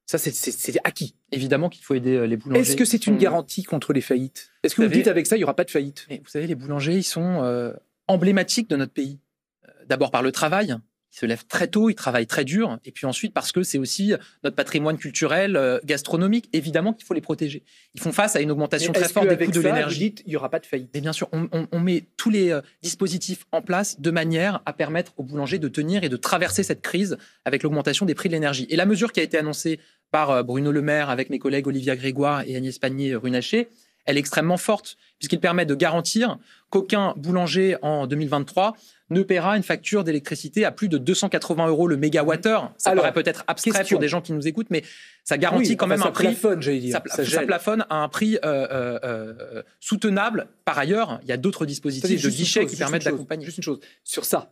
Ça, 0.08 0.18
c'est 0.18 0.78
acquis. 0.86 1.16
Évidemment 1.34 1.68
qu'il 1.68 1.84
faut 1.84 1.94
aider 1.94 2.16
euh, 2.16 2.28
les 2.28 2.38
boulangers. 2.38 2.62
Est-ce 2.62 2.78
que 2.78 2.86
c'est 2.86 3.08
une 3.08 3.18
garantie 3.18 3.64
contre 3.64 3.92
les 3.92 4.00
faillites? 4.00 4.50
Est-ce 4.64 4.74
que 4.74 4.82
vous, 4.82 4.88
dites 4.88 5.10
avec 5.10 5.28
ça, 5.28 5.36
il 5.36 5.40
n'y 5.40 5.44
aura 5.44 5.56
pas 5.56 5.66
de 5.66 5.70
faillite? 5.70 6.08
Vous 6.10 6.30
savez, 6.30 6.48
les 6.48 6.56
boulangers, 6.56 6.96
ils 6.96 7.04
sont 7.04 7.44
euh, 7.44 7.74
emblématiques 8.08 8.70
de 8.70 8.78
notre 8.78 8.94
pays. 8.94 9.20
Euh, 9.68 9.72
d'abord 9.86 10.10
par 10.10 10.24
le 10.24 10.32
travail. 10.32 10.78
Ils 11.14 11.20
se 11.20 11.26
lèvent 11.26 11.48
très 11.48 11.68
tôt, 11.68 11.90
ils 11.90 11.96
travaillent 11.96 12.28
très 12.28 12.46
dur. 12.46 12.78
Et 12.86 12.92
puis 12.92 13.06
ensuite, 13.06 13.34
parce 13.34 13.52
que 13.52 13.64
c'est 13.64 13.78
aussi 13.78 14.14
notre 14.44 14.56
patrimoine 14.56 14.98
culturel, 14.98 15.80
gastronomique, 15.84 16.48
évidemment 16.54 16.94
qu'il 16.94 17.06
faut 17.06 17.14
les 17.14 17.22
protéger. 17.22 17.64
Ils 17.96 18.02
font 18.02 18.12
face 18.12 18.36
à 18.36 18.42
une 18.42 18.52
augmentation 18.52 18.94
très 18.94 19.08
forte 19.08 19.28
des 19.28 19.46
coûts 19.46 19.52
de 19.52 19.62
l'énergie. 19.62 20.14
Il 20.26 20.30
n'y 20.30 20.36
aura 20.36 20.50
pas 20.50 20.60
de 20.60 20.66
faillite? 20.66 20.92
Mais 20.94 21.02
bien 21.02 21.14
sûr, 21.14 21.28
on, 21.32 21.48
on 21.72 21.80
met 21.80 22.06
tous 22.18 22.30
les 22.30 22.60
dispositifs 22.84 23.48
en 23.52 23.64
place 23.64 24.00
de 24.00 24.12
manière 24.12 24.62
à 24.66 24.74
permettre 24.74 25.14
aux 25.18 25.24
boulangers 25.24 25.60
de 25.60 25.70
tenir 25.70 26.04
et 26.04 26.10
de 26.10 26.18
traverser 26.18 26.62
cette 26.62 26.82
crise 26.82 27.18
avec 27.46 27.64
l'augmentation 27.64 28.06
des 28.06 28.14
prix 28.14 28.30
de 28.30 28.34
l'énergie. 28.34 28.68
Et 28.70 28.76
la 28.76 28.86
mesure 28.86 29.12
qui 29.12 29.22
a 29.22 29.24
été 29.24 29.40
annoncée 29.40 29.80
par 30.12 30.32
euh, 30.32 30.44
Bruno 30.44 30.72
Le 30.72 30.82
Maire 30.82 31.10
avec 31.10 31.30
mes 31.30 31.40
collègues 31.40 31.68
Olivia 31.68 31.96
Grégoire 31.96 32.44
et 32.46 32.56
Agnès 32.56 32.78
Pannier-Runacher, 32.80 33.70
elle 34.08 34.16
est 34.16 34.22
extrêmement 34.22 34.58
forte, 34.58 34.98
puisqu'il 35.20 35.40
permet 35.40 35.66
de 35.66 35.76
garantir 35.76 36.38
qu'aucun 36.70 37.14
boulanger 37.18 37.76
en 37.82 38.08
2023 38.08 38.74
ne 39.10 39.22
paiera 39.22 39.56
une 39.56 39.64
facture 39.64 40.04
d'électricité 40.04 40.66
à 40.66 40.72
plus 40.72 40.90
de 40.90 40.98
280 40.98 41.68
euros 41.68 41.88
le 41.88 41.98
mégawattheure. 41.98 42.72
Ça 42.78 42.94
paraît 42.94 43.14
peut-être 43.14 43.44
abstrait 43.48 43.84
pour 43.84 44.00
des 44.00 44.08
gens 44.08 44.22
qui 44.22 44.34
nous 44.34 44.48
écoutent, 44.48 44.70
mais 44.70 44.84
ça 45.24 45.38
garantit 45.38 45.78
quand 45.78 45.88
même 45.88 46.02
un 46.04 46.12
prix. 46.12 46.28
Plafonne, 46.28 46.60
dire. 46.60 47.00
Ça, 47.08 47.42
plafonne 47.42 47.86
à 47.90 48.04
un 48.04 48.10
prix 48.10 48.38
euh, 48.44 49.00
euh, 49.04 49.64
soutenable. 49.80 50.48
Par 50.66 50.78
ailleurs, 50.78 51.20
il 51.24 51.30
y 51.30 51.34
a 51.34 51.38
d'autres 51.38 51.66
dispositifs 51.66 52.22
de 52.22 52.30
guichet 52.30 52.66
qui 52.66 52.76
permettent 52.76 53.06
d'accompagner. 53.06 53.46
Juste 53.46 53.58
une 53.58 53.64
chose 53.64 53.80
sur 54.04 54.26
ça. 54.26 54.52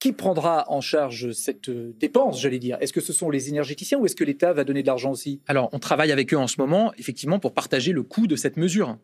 Qui 0.00 0.12
prendra 0.12 0.64
en 0.68 0.80
charge 0.80 1.32
cette 1.32 1.68
euh, 1.68 1.94
dépense, 2.00 2.40
j'allais 2.40 2.58
dire? 2.58 2.78
Est-ce 2.80 2.94
que 2.94 3.02
ce 3.02 3.12
sont 3.12 3.28
les 3.28 3.50
énergéticiens 3.50 3.98
ou 3.98 4.06
est-ce 4.06 4.16
que 4.16 4.24
l'État 4.24 4.54
va 4.54 4.64
donner 4.64 4.80
de 4.80 4.86
l'argent 4.86 5.10
aussi? 5.10 5.42
Alors, 5.46 5.68
on 5.72 5.78
travaille 5.78 6.10
avec 6.10 6.32
eux 6.32 6.38
en 6.38 6.46
ce 6.46 6.56
moment, 6.58 6.92
effectivement, 6.96 7.38
pour 7.38 7.52
partager 7.52 7.92
le 7.92 8.02
coût 8.02 8.26
de 8.26 8.34
cette 8.34 8.56
mesure. 8.56 8.96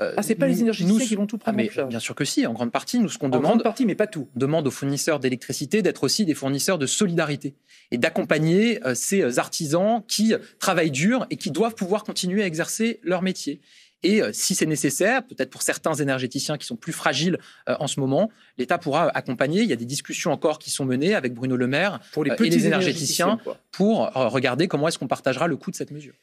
Euh, 0.00 0.14
ah, 0.16 0.22
c'est 0.22 0.36
pas 0.36 0.46
les 0.46 0.60
énergéticiens 0.60 1.06
qui 1.06 1.16
vont 1.16 1.26
tout 1.26 1.38
prendre 1.38 1.58
ah, 1.58 1.62
mais 1.62 1.68
en 1.68 1.72
charge 1.72 1.88
Bien 1.90 1.98
sûr 1.98 2.14
que 2.14 2.24
si, 2.24 2.46
en 2.46 2.54
grande 2.54 2.70
partie. 2.70 2.98
Nous, 2.98 3.08
ce 3.08 3.18
qu'on 3.18 3.26
en 3.26 3.30
demande, 3.30 3.44
grande 3.44 3.62
partie, 3.62 3.84
mais 3.84 3.96
pas 3.96 4.06
tout. 4.06 4.28
demande 4.36 4.66
aux 4.66 4.70
fournisseurs 4.70 5.20
d'électricité 5.20 5.82
d'être 5.82 6.04
aussi 6.04 6.24
des 6.24 6.34
fournisseurs 6.34 6.78
de 6.78 6.86
solidarité 6.86 7.54
et 7.90 7.98
d'accompagner 7.98 8.82
euh, 8.86 8.94
ces 8.94 9.38
artisans 9.38 10.02
qui 10.06 10.34
travaillent 10.60 10.92
dur 10.92 11.26
et 11.30 11.36
qui 11.36 11.50
doivent 11.50 11.74
pouvoir 11.74 12.04
continuer 12.04 12.42
à 12.42 12.46
exercer 12.46 13.00
leur 13.02 13.22
métier. 13.22 13.60
Et 14.02 14.22
euh, 14.22 14.30
si 14.32 14.54
c'est 14.54 14.66
nécessaire, 14.66 15.24
peut-être 15.26 15.50
pour 15.50 15.62
certains 15.62 15.94
énergéticiens 15.94 16.56
qui 16.56 16.66
sont 16.66 16.76
plus 16.76 16.92
fragiles 16.92 17.38
euh, 17.68 17.74
en 17.80 17.88
ce 17.88 17.98
moment, 17.98 18.30
l'État 18.56 18.78
pourra 18.78 19.08
accompagner. 19.08 19.62
Il 19.62 19.68
y 19.68 19.72
a 19.72 19.76
des 19.76 19.84
discussions 19.84 20.30
encore 20.30 20.58
qui 20.58 20.70
sont 20.70 20.84
menées 20.84 21.14
avec 21.14 21.34
Bruno 21.34 21.56
Le 21.56 21.66
Maire 21.66 21.98
pour 22.12 22.24
les 22.24 22.30
euh, 22.30 22.36
et 22.38 22.50
les 22.50 22.66
énergéticiens, 22.66 23.38
pour 23.72 24.10
regarder 24.14 24.68
comment 24.68 24.88
est-ce 24.88 24.98
qu'on 24.98 25.08
partagera 25.08 25.48
le 25.48 25.56
coût 25.56 25.70
de 25.70 25.76
cette 25.76 25.90
mesure. 25.90 26.14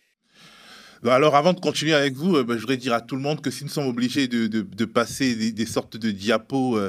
Alors, 1.04 1.36
avant 1.36 1.54
de 1.54 1.60
continuer 1.60 1.94
avec 1.94 2.16
vous, 2.16 2.44
bah, 2.44 2.56
je 2.56 2.62
voudrais 2.62 2.78
dire 2.78 2.94
à 2.94 3.02
tout 3.02 3.16
le 3.16 3.22
monde 3.22 3.42
que 3.42 3.52
si 3.52 3.64
nous 3.64 3.70
sommes 3.70 3.88
obligés 3.88 4.28
de, 4.28 4.86
passer 4.86 5.52
des, 5.52 5.66
sortes 5.66 5.98
de 5.98 6.10
diapos 6.10 6.80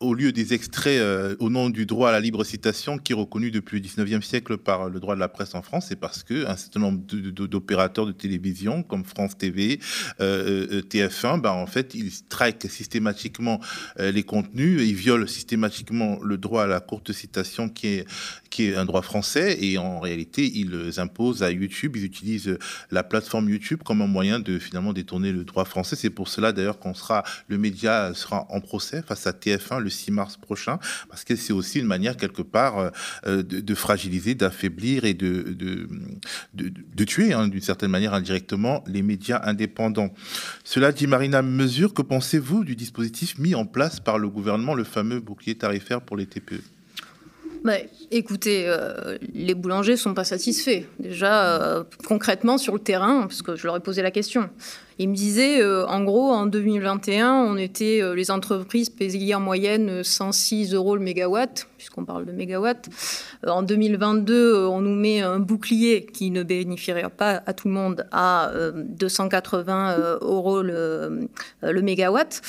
au 0.00 0.14
lieu 0.14 0.32
des 0.32 0.54
extraits 0.54 0.98
euh, 0.98 1.36
au 1.40 1.50
nom 1.50 1.68
du 1.68 1.84
droit 1.84 2.08
à 2.08 2.12
la 2.12 2.20
libre 2.20 2.42
citation 2.42 2.96
qui 2.96 3.12
est 3.12 3.14
reconnu 3.14 3.50
depuis 3.50 3.78
le 3.78 3.86
19e 3.86 4.22
siècle 4.22 4.56
par 4.56 4.88
le 4.88 4.98
droit 4.98 5.14
de 5.14 5.20
la 5.20 5.28
presse 5.28 5.54
en 5.54 5.60
France, 5.60 5.86
c'est 5.90 6.00
parce 6.00 6.22
que 6.22 6.46
un 6.46 6.56
certain 6.56 6.80
nombre 6.80 7.00
d'opérateurs 7.02 8.06
de, 8.06 8.12
télévision 8.12 8.82
comme 8.82 9.04
France 9.04 9.36
TV, 9.36 9.78
euh, 10.20 10.66
euh 10.72 10.80
TF1, 10.80 11.40
bah, 11.40 11.52
en 11.52 11.66
fait, 11.66 11.94
ils 11.94 12.10
strikent 12.10 12.68
systématiquement 12.70 13.60
euh, 13.98 14.10
les 14.10 14.22
contenus, 14.22 14.80
ils 14.82 14.94
violent 14.94 15.26
systématiquement 15.26 16.18
le 16.22 16.38
droit 16.38 16.64
à 16.64 16.66
la 16.66 16.80
courte 16.80 17.12
citation 17.12 17.68
qui 17.68 17.88
est, 17.88 18.06
qui 18.48 18.64
est 18.64 18.76
un 18.76 18.86
droit 18.86 19.02
français 19.02 19.58
et 19.60 19.76
en 19.76 20.00
réalité, 20.00 20.50
ils 20.54 20.98
imposent 20.98 21.42
à 21.42 21.50
YouTube, 21.50 21.96
ils 21.96 22.04
utilisent 22.04 22.56
la 22.90 23.02
plateforme 23.02 23.50
YouTube 23.50 23.82
comme 23.84 24.00
un 24.00 24.06
moyen 24.06 24.40
de 24.40 24.58
finalement 24.58 24.94
détourner 24.94 25.30
le 25.30 25.44
droit 25.44 25.66
français. 25.66 25.94
C'est 25.94 26.10
pour 26.10 26.28
cela 26.28 26.52
d'ailleurs 26.52 26.78
qu'on 26.78 26.94
sera, 26.94 27.22
le 27.48 27.58
média 27.58 28.14
sera 28.14 28.46
en 28.48 28.60
procès 28.60 29.02
face 29.02 29.26
à 29.26 29.32
TF1 29.32 29.78
le 29.78 29.89
6 29.90 30.10
mars 30.10 30.36
prochain, 30.36 30.78
parce 31.08 31.24
que 31.24 31.36
c'est 31.36 31.52
aussi 31.52 31.78
une 31.78 31.86
manière 31.86 32.16
quelque 32.16 32.42
part 32.42 32.78
euh, 32.78 32.90
euh, 33.26 33.42
de, 33.42 33.74
fragiliser, 33.74 34.34
d'affaiblir 34.34 35.04
et 35.04 35.14
de, 35.14 35.56
de, 36.54 37.04
tuer 37.04 37.32
hein, 37.32 37.48
d'une 37.48 37.60
certaine 37.60 37.90
manière 37.90 38.14
indirectement 38.14 38.84
les 38.86 39.02
médias 39.02 39.40
indépendants. 39.44 40.12
Cela 40.64 40.92
dit, 40.92 41.06
Marina 41.06 41.42
Mesure, 41.42 41.94
que 41.94 42.02
pensez-vous 42.02 42.64
du 42.64 42.76
dispositif 42.76 43.38
mis 43.38 43.54
en 43.54 43.66
place 43.66 44.00
par 44.00 44.18
le 44.18 44.28
gouvernement, 44.28 44.74
le 44.74 44.84
fameux 44.84 45.20
bouclier 45.20 45.54
tarifaire 45.54 46.00
pour 46.00 46.16
les 46.16 46.26
TPE 46.26 46.60
bah, 47.62 47.74
écoutez, 48.10 48.64
euh, 48.66 49.18
les 49.34 49.54
boulangers 49.54 49.98
sont 49.98 50.14
pas 50.14 50.24
satisfaits. 50.24 50.84
Déjà, 50.98 51.84
concrètement, 52.06 52.56
sur 52.56 52.72
le 52.72 52.78
terrain, 52.78 53.26
parce 53.26 53.42
que 53.42 53.54
je 53.54 53.66
leur 53.66 53.76
ai 53.76 53.80
posé 53.80 54.00
la 54.00 54.10
question. 54.10 54.48
Ils 55.02 55.08
me 55.08 55.14
disaient, 55.14 55.62
euh, 55.62 55.86
en 55.86 56.04
gros, 56.04 56.30
en 56.30 56.44
2021, 56.44 57.32
on 57.32 57.56
était, 57.56 58.02
les 58.14 58.30
entreprises 58.30 58.90
payaient 58.90 59.34
en 59.34 59.40
moyenne 59.40 60.04
106 60.04 60.74
euros 60.74 60.94
le 60.94 61.02
mégawatt, 61.02 61.66
puisqu'on 61.78 62.04
parle 62.04 62.26
de 62.26 62.32
mégawatt. 62.32 62.86
en 63.46 63.62
2022, 63.62 64.66
on 64.66 64.82
nous 64.82 64.94
met 64.94 65.22
un 65.22 65.38
bouclier 65.38 66.04
qui 66.04 66.30
ne 66.30 66.42
bénéficierait 66.42 67.08
pas 67.08 67.42
à 67.46 67.54
tout 67.54 67.68
le 67.68 67.74
monde 67.74 68.06
à 68.12 68.52
280 68.74 70.18
euros 70.20 70.60
le, 70.60 71.28
mégawatt. 71.82 72.42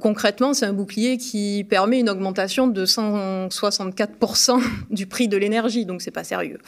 concrètement, 0.00 0.54
c'est 0.54 0.66
un 0.66 0.72
bouclier 0.72 1.18
qui 1.18 1.66
permet 1.68 1.98
une 1.98 2.08
augmentation 2.08 2.68
de 2.68 2.86
164% 2.86 4.62
du 4.90 5.06
prix 5.06 5.26
de 5.26 5.36
l'énergie, 5.36 5.86
donc 5.86 6.02
c'est 6.02 6.10
pas 6.10 6.24
sérieux. 6.24 6.58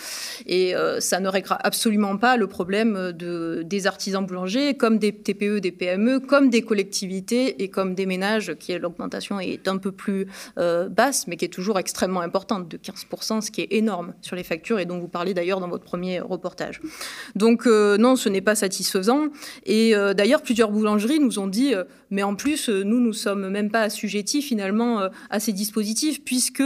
Et 0.46 0.74
euh, 0.74 1.00
ça 1.00 1.20
ne 1.20 1.28
réglera 1.28 1.58
absolument 1.62 2.16
pas 2.16 2.36
le 2.36 2.46
problème 2.46 3.12
de, 3.12 3.62
des 3.64 3.86
artisans 3.86 4.24
boulangers, 4.24 4.74
comme 4.74 4.95
des 4.98 5.12
TPE, 5.12 5.60
des 5.60 5.72
PME, 5.72 6.20
comme 6.20 6.50
des 6.50 6.62
collectivités 6.62 7.62
et 7.62 7.68
comme 7.68 7.94
des 7.94 8.06
ménages, 8.06 8.54
qui 8.58 8.76
l'augmentation 8.78 9.40
est 9.40 9.68
un 9.68 9.78
peu 9.78 9.92
plus 9.92 10.26
euh, 10.58 10.88
basse, 10.88 11.26
mais 11.26 11.36
qui 11.36 11.44
est 11.44 11.52
toujours 11.52 11.78
extrêmement 11.78 12.20
importante, 12.20 12.68
de 12.68 12.76
15%, 12.76 13.40
ce 13.40 13.50
qui 13.50 13.62
est 13.62 13.72
énorme 13.72 14.14
sur 14.22 14.36
les 14.36 14.44
factures 14.44 14.78
et 14.78 14.86
dont 14.86 14.98
vous 14.98 15.08
parlez 15.08 15.34
d'ailleurs 15.34 15.60
dans 15.60 15.68
votre 15.68 15.84
premier 15.84 16.20
reportage. 16.20 16.80
Donc 17.34 17.66
euh, 17.66 17.96
non, 17.96 18.16
ce 18.16 18.28
n'est 18.28 18.40
pas 18.40 18.54
satisfaisant. 18.54 19.28
Et 19.64 19.94
d'ailleurs, 20.14 20.42
plusieurs 20.42 20.70
boulangeries 20.70 21.20
nous 21.20 21.38
ont 21.38 21.46
dit, 21.46 21.74
mais 22.10 22.22
en 22.22 22.34
plus, 22.34 22.68
nous, 22.68 23.00
nous 23.00 23.12
sommes 23.12 23.48
même 23.48 23.70
pas 23.70 23.82
assujettis 23.82 24.42
finalement 24.42 25.08
à 25.30 25.40
ces 25.40 25.52
dispositifs, 25.52 26.24
puisque 26.24 26.62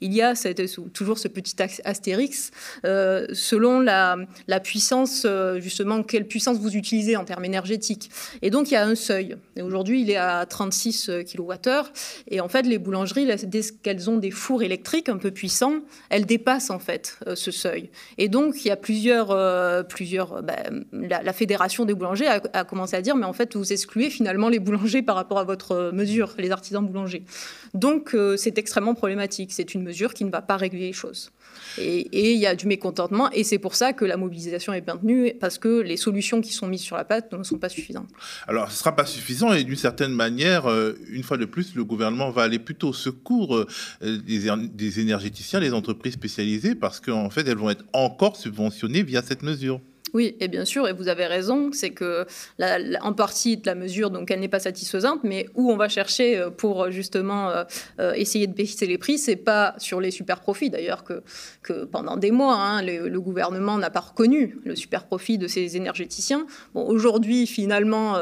il 0.00 0.12
y 0.12 0.22
a 0.22 0.34
toujours 0.92 1.18
ce 1.18 1.28
petit 1.28 1.56
astérix, 1.84 2.50
euh, 2.84 3.26
selon 3.32 3.80
la, 3.80 4.16
puissance, 4.62 5.24
euh, 5.24 5.60
justement, 5.60 6.02
quelle 6.02 6.26
puissance 6.26 6.58
vous 6.58 6.76
utilisez 6.76 7.16
en 7.16 7.24
termes 7.24 7.44
énergétiques. 7.44 7.71
Et 8.42 8.50
donc, 8.50 8.70
il 8.70 8.74
y 8.74 8.76
a 8.76 8.84
un 8.84 8.94
seuil. 8.94 9.36
Et 9.56 9.62
aujourd'hui, 9.62 10.02
il 10.02 10.10
est 10.10 10.16
à 10.16 10.44
36 10.46 11.10
kWh. 11.32 11.56
Et 12.28 12.40
en 12.40 12.48
fait, 12.48 12.62
les 12.62 12.78
boulangeries, 12.78 13.26
dès 13.44 13.60
qu'elles 13.82 14.10
ont 14.10 14.16
des 14.16 14.30
fours 14.30 14.62
électriques 14.62 15.08
un 15.08 15.18
peu 15.18 15.30
puissants, 15.30 15.80
elles 16.10 16.26
dépassent 16.26 16.70
en 16.70 16.78
fait 16.78 17.18
euh, 17.26 17.34
ce 17.34 17.50
seuil. 17.50 17.90
Et 18.18 18.28
donc, 18.28 18.64
il 18.64 18.68
y 18.68 18.70
a 18.70 18.76
plusieurs... 18.76 19.86
plusieurs 19.86 20.42
ben, 20.42 20.84
la, 20.92 21.32
Fédération 21.32 21.84
des 21.84 21.94
boulangers 21.94 22.26
a, 22.26 22.42
a 22.52 22.64
commencé 22.64 22.94
à 22.94 23.00
dire, 23.00 23.16
mais 23.16 23.24
en 23.24 23.32
fait, 23.32 23.56
vous 23.56 23.72
excluez 23.72 24.10
finalement 24.10 24.48
les 24.48 24.58
boulangers 24.58 25.02
par 25.02 25.16
rapport 25.16 25.38
à 25.38 25.44
votre 25.44 25.90
mesure, 25.92 26.34
les 26.38 26.50
artisans 26.50 26.86
boulangers. 26.86 27.24
Donc, 27.74 28.14
c'est 28.36 28.58
extrêmement 28.58 28.94
problématique. 28.94 29.52
C'est 29.52 29.74
une 29.74 29.82
mesure 29.82 30.14
qui 30.14 30.24
ne 30.24 30.30
va 30.30 30.42
pas 30.42 30.56
régler 30.56 30.80
les 30.80 30.92
choses. 30.92 31.30
Et 31.78 32.32
il 32.32 32.38
y 32.38 32.46
a 32.46 32.54
du 32.54 32.66
mécontentement, 32.66 33.30
et 33.32 33.44
c'est 33.44 33.58
pour 33.58 33.74
ça 33.74 33.92
que 33.92 34.04
la 34.04 34.16
mobilisation 34.16 34.72
est 34.72 34.86
maintenue, 34.86 35.32
parce 35.40 35.58
que 35.58 35.80
les 35.80 35.96
solutions 35.96 36.40
qui 36.40 36.52
sont 36.52 36.66
mises 36.66 36.82
sur 36.82 36.96
la 36.96 37.04
patte 37.04 37.32
ne 37.32 37.42
sont 37.42 37.58
pas 37.58 37.68
suffisantes. 37.68 38.08
Alors, 38.46 38.68
ce 38.68 38.74
ne 38.74 38.78
sera 38.78 38.96
pas 38.96 39.06
suffisant, 39.06 39.52
et 39.52 39.64
d'une 39.64 39.76
certaine 39.76 40.12
manière, 40.12 40.66
euh, 40.66 40.98
une 41.08 41.22
fois 41.22 41.36
de 41.36 41.44
plus, 41.44 41.74
le 41.74 41.84
gouvernement 41.84 42.30
va 42.30 42.42
aller 42.42 42.58
plutôt 42.58 42.88
au 42.88 42.92
secours 42.92 43.56
euh, 43.56 43.66
des, 44.00 44.50
des 44.72 45.00
énergéticiens, 45.00 45.60
des 45.60 45.72
entreprises 45.72 46.14
spécialisées, 46.14 46.74
parce 46.74 47.00
qu'en 47.00 47.30
fait, 47.30 47.46
elles 47.48 47.58
vont 47.58 47.70
être 47.70 47.84
encore 47.92 48.36
subventionnées 48.36 49.02
via 49.02 49.22
cette 49.22 49.42
mesure. 49.42 49.80
Oui, 50.14 50.36
et 50.40 50.48
bien 50.48 50.66
sûr, 50.66 50.86
et 50.88 50.92
vous 50.92 51.08
avez 51.08 51.26
raison, 51.26 51.70
c'est 51.72 51.90
que 51.90 52.26
en 53.00 53.12
partie 53.14 53.56
de 53.56 53.66
la 53.66 53.74
mesure, 53.74 54.10
donc 54.10 54.30
elle 54.30 54.40
n'est 54.40 54.48
pas 54.48 54.60
satisfaisante, 54.60 55.20
mais 55.24 55.48
où 55.54 55.70
on 55.70 55.76
va 55.76 55.88
chercher 55.88 56.36
euh, 56.36 56.50
pour 56.50 56.90
justement 56.90 57.48
euh, 57.48 57.64
euh, 57.98 58.12
essayer 58.12 58.46
de 58.46 58.52
baisser 58.52 58.86
les 58.86 58.98
prix, 58.98 59.16
c'est 59.16 59.36
pas 59.36 59.74
sur 59.78 60.00
les 60.00 60.10
super 60.10 60.40
profits 60.40 60.68
d'ailleurs 60.68 61.02
que, 61.04 61.22
que 61.62 61.84
pendant 61.84 62.16
des 62.16 62.30
mois, 62.30 62.56
hein, 62.56 62.82
le, 62.82 63.22
gouvernement 63.22 63.78
n'a 63.78 63.88
pas 63.88 64.00
reconnu 64.00 64.58
le 64.64 64.74
super 64.74 65.06
profit 65.06 65.38
de 65.38 65.46
ces 65.46 65.76
énergéticiens. 65.76 66.44
Bon, 66.74 66.84
aujourd'hui, 66.84 67.46
finalement, 67.46 68.16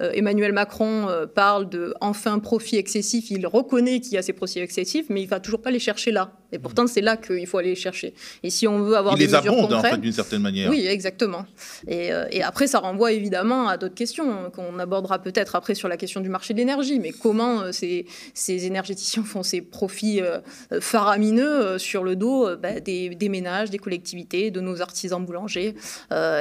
Emmanuel 0.00 0.54
Macron 0.54 1.08
parle 1.34 1.68
de 1.68 1.92
enfin 2.00 2.38
profit 2.38 2.76
excessif. 2.76 3.30
Il 3.30 3.46
reconnaît 3.46 4.00
qu'il 4.00 4.14
y 4.14 4.16
a 4.16 4.22
ces 4.22 4.32
profits 4.32 4.60
excessifs, 4.60 5.06
mais 5.10 5.20
il 5.20 5.26
va 5.26 5.40
toujours 5.40 5.60
pas 5.60 5.70
les 5.70 5.78
chercher 5.78 6.10
là. 6.10 6.32
Et 6.52 6.58
pourtant, 6.58 6.86
c'est 6.86 7.02
là 7.02 7.18
qu'il 7.18 7.46
faut 7.46 7.58
aller 7.58 7.70
les 7.70 7.74
chercher. 7.74 8.14
Et 8.42 8.48
si 8.48 8.66
on 8.66 8.82
veut 8.82 8.96
avoir 8.96 9.14
il 9.14 9.18
des 9.18 9.26
les 9.26 9.34
abonde, 9.34 9.74
en 9.74 9.82
fait, 9.82 9.98
d'une 9.98 10.10
certaine 10.10 10.40
manière. 10.40 10.70
Oui, 10.70 10.86
exactement. 10.86 11.19
Euh, 11.22 12.26
et, 12.30 12.42
après, 12.42 12.66
ça 12.66 12.78
renvoie 12.78 13.12
évidemment 13.12 13.68
à 13.68 13.76
d'autres 13.76 13.94
questions 13.94 14.50
qu'on 14.50 14.78
abordera 14.78 15.18
peut-être 15.18 15.56
après 15.56 15.74
sur 15.74 15.88
la 15.88 15.96
question 15.96 16.20
du 16.20 16.28
marché 16.28 16.54
de 16.54 16.58
l'énergie. 16.58 16.98
Mais 17.00 17.12
comment 17.12 17.60
euh, 17.60 17.72
ces, 17.72 18.06
énergéticiens 18.48 19.22
font 19.22 19.42
ces 19.42 19.60
profits 19.60 20.20
euh, 20.20 20.38
faramineux 20.80 21.78
sur 21.78 22.04
le 22.04 22.16
dos 22.16 22.56
bah, 22.56 22.80
des, 22.80 23.28
ménages, 23.28 23.70
des 23.70 23.78
collectivités, 23.78 24.50
de 24.50 24.60
nos 24.60 24.80
artisans 24.80 25.24
boulangers 25.24 25.74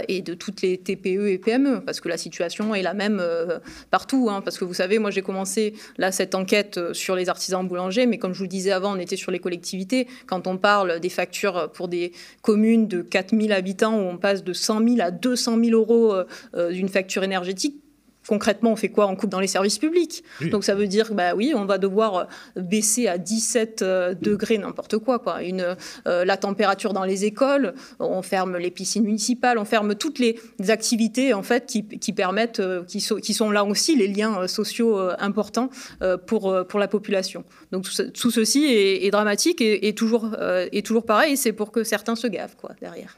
et 0.07 0.21
de 0.21 0.33
toutes 0.33 0.62
les 0.62 0.77
TPE 0.77 1.27
et 1.27 1.38
PME 1.38 1.81
Parce 1.81 2.00
que 2.00 2.09
la 2.09 2.17
situation 2.17 2.74
est 2.74 2.81
la 2.81 2.93
même 2.93 3.21
partout. 3.91 4.29
Hein. 4.29 4.41
parce 4.41 4.57
que 4.57 4.65
vous 4.65 4.74
savez, 4.74 5.00
moi 5.00 5.12
j'ai 5.12 5.21
commencé 5.21 5.74
là 5.98 6.12
cette 6.12 6.36
enquête 6.36 6.93
sur 6.93 7.15
les 7.15 7.29
artisans 7.29 7.67
boulangers, 7.67 8.05
mais 8.05 8.17
comme 8.17 8.33
je 8.33 8.39
vous 8.39 8.45
le 8.45 8.50
disais 8.50 8.71
avant, 8.71 8.95
on 8.95 9.00
était 9.00 9.15
sur 9.15 9.31
les 9.31 9.39
collectivités. 9.39 10.07
Quand 10.25 10.48
on 10.48 10.57
parle 10.57 11.00
des 11.00 11.09
factures 11.09 11.71
pour 11.71 11.88
des 11.88 12.12
communes 12.41 12.88
de 12.88 13.01
4000 13.01 13.53
habitants 13.53 13.95
où 13.95 14.01
on 14.01 14.17
passe 14.17 14.43
de 14.43 14.53
100 14.69 14.88
000 14.88 15.01
à 15.01 15.09
200 15.09 15.57
000 15.63 15.71
euros 15.71 16.13
euh, 16.13 16.25
euh, 16.53 16.71
d'une 16.71 16.89
facture 16.89 17.23
énergétique 17.23 17.81
concrètement, 18.27 18.73
on 18.73 18.75
fait 18.75 18.89
quoi? 18.89 19.07
On 19.07 19.15
coupe 19.15 19.31
dans 19.31 19.39
les 19.39 19.47
services 19.47 19.79
publics. 19.79 20.23
Donc 20.51 20.63
ça 20.63 20.75
veut 20.75 20.85
dire, 20.85 21.15
bah 21.15 21.33
oui, 21.35 21.53
on 21.55 21.65
va 21.65 21.79
devoir 21.79 22.15
euh, 22.15 22.61
baisser 22.61 23.07
à 23.07 23.17
17 23.17 23.83
degrés 24.21 24.59
n'importe 24.59 24.99
quoi, 24.99 25.17
quoi. 25.17 25.41
Une, 25.41 25.75
la 26.05 26.38
température 26.38 26.93
dans 26.93 27.05
les 27.05 27.25
écoles, 27.25 27.73
on 27.99 28.21
ferme 28.21 28.57
les 28.57 28.69
piscines 28.69 29.03
municipales, 29.03 29.57
on 29.57 29.65
ferme 29.65 29.95
toutes 29.95 30.19
les 30.19 30.38
activités 30.67 31.33
en 31.33 31.41
fait 31.41 31.65
qui, 31.65 31.88
qui 31.88 32.13
permettent, 32.13 32.61
qui, 32.85 33.03
qui, 33.23 33.33
sont 33.33 33.49
là 33.49 33.65
aussi 33.65 33.95
les 33.95 34.07
liens 34.07 34.47
sociaux 34.47 34.99
importants 35.17 35.71
pour, 36.27 36.55
pour 36.67 36.79
la 36.79 36.88
population. 36.88 37.43
Donc 37.71 37.85
tout, 38.13 38.31
ceci 38.31 38.65
est, 38.65 39.09
dramatique 39.09 39.59
et, 39.59 39.88
et 39.88 39.95
toujours, 39.95 40.35
et 40.71 40.83
toujours 40.83 41.05
pareil, 41.05 41.35
c'est 41.35 41.53
pour 41.53 41.71
que 41.71 41.83
certains 41.83 42.15
se 42.15 42.27
gavent 42.27 42.57
quoi 42.57 42.75
derrière. 42.79 43.17